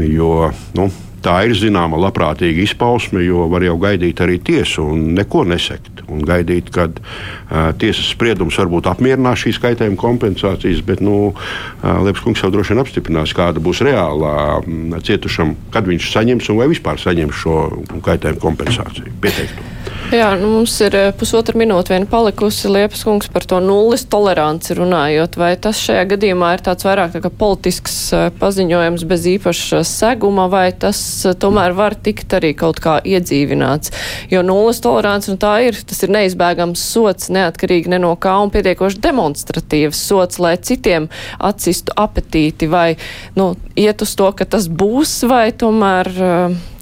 [0.00, 0.90] Jo, nu,
[1.24, 6.04] tā ir zināma labprātīga izpausme, jo var jau gaidīt arī tiesu un neko nesekt.
[6.10, 12.24] Un gaidīt, kad uh, tiesas spriedums varbūt apmierinās šīs kaitējuma kompensācijas, bet nu, uh, Liepas
[12.24, 16.70] kungs jau droši vien apstiprinās, kāda būs reālā um, cietušam, kad viņš saņems un vai
[16.72, 17.60] vispār saņems šo
[18.06, 19.79] kaitējuma kompensāciju pieteikto.
[20.10, 25.36] Jā, nu mums ir pusotra minūte vien palikusi Liepas kungs par to nulles toleranci runājot.
[25.38, 27.94] Vai tas šajā gadījumā ir tāds vairāk tā kā politisks
[28.40, 30.98] paziņojums bez īpaša seguma, vai tas
[31.38, 33.94] tomēr var tikt arī kaut kā iedzīvināts?
[34.34, 38.50] Jo nulles tolerants, nu tā ir, tas ir neizbēgams sots, neatkarīgi ne no kā un
[38.50, 41.06] pietiekoši demonstratīvs sots, lai citiem
[41.38, 42.96] atsistu apetīti, vai,
[43.38, 46.10] nu, iet uz to, ka tas būs, vai tomēr.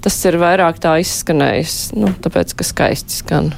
[0.05, 3.51] Tas ir vairāk tā izskanējis, nu, tāpēc, ka skaisti skan.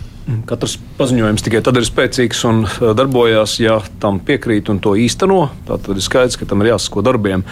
[0.48, 5.48] Katrs paziņojums tikai tad ir spēcīgs un uh, darbojās, ja tam piekrīt un to īsteno.
[5.68, 7.44] Tad ir skaidrs, ka tam ir jāsako darbiem.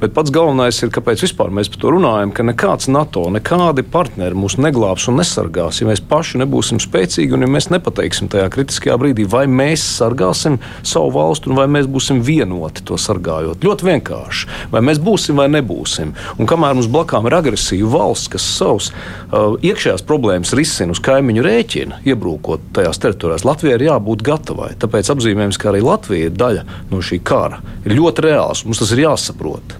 [0.00, 1.24] Bet pats galvenais ir, kāpēc
[1.56, 6.02] mēs par to runājam, ka nekāds NATO, nekādi partneri mūs neglābs un nesargās, ja mēs
[6.04, 11.52] paši nebūsim spēcīgi un ja mēs nepateiksim tajā kritiskajā brīdī, vai mēs sargāsim savu valstu
[11.52, 13.64] un vai mēs būsim vienoti to sargājot.
[13.64, 14.50] Ļoti vienkārši.
[14.74, 16.12] Vai mēs būsim vai nebūsim.
[16.36, 21.44] Un kamēr mums blakām ir agresīva valsts, kas savus uh, iekšējās problēmas risina uz kaimiņu
[21.46, 23.44] rēķina, iebrūkot tajās teritorijās.
[23.46, 24.74] Latvijai ir jābūt gatavai.
[24.80, 28.64] Tāpēc apzīmējums, ka arī Latvija ir daļa no šī kara, ir ļoti reāls.
[28.66, 29.76] Mums tas ir jāsaprot.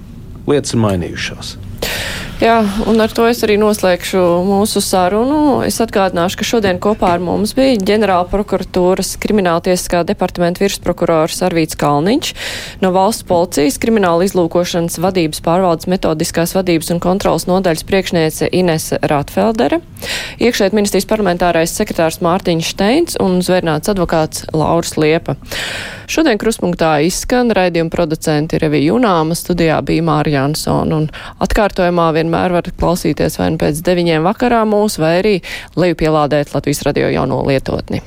[0.46, 1.56] Lietas ir mainījušās.
[2.36, 5.62] Jā, un ar to es arī noslēgšu mūsu sarunu.
[5.64, 12.34] Es atgādināšu, ka šodien kopā ar mums bija ģenerāla prokuratūras krimināltiesiskā departamenta virsprokurors Arvīts Kalniņš,
[12.84, 19.80] no valsts policijas krimināla izlūkošanas vadības pārvaldes metodiskās vadības un kontrolas nodaļas priekšniece Inese Rātfeldere,
[20.36, 25.38] iekšēt ministrijas parlamentārais sekretārs Mārtiņš Steins un zvērnāts advokāts Lauris Liepa.
[26.06, 31.08] Šodien kruspunktā izskan raidījuma producenti Revija Junāma, studijā bija Mārija Jansona un
[31.42, 35.34] atkārtojumā vien vienmēr var klausīties vai nu pēc deviņiem vakarā mūs, vai arī
[35.78, 38.02] lejupielādēt Latvijas radio jauno lietotni.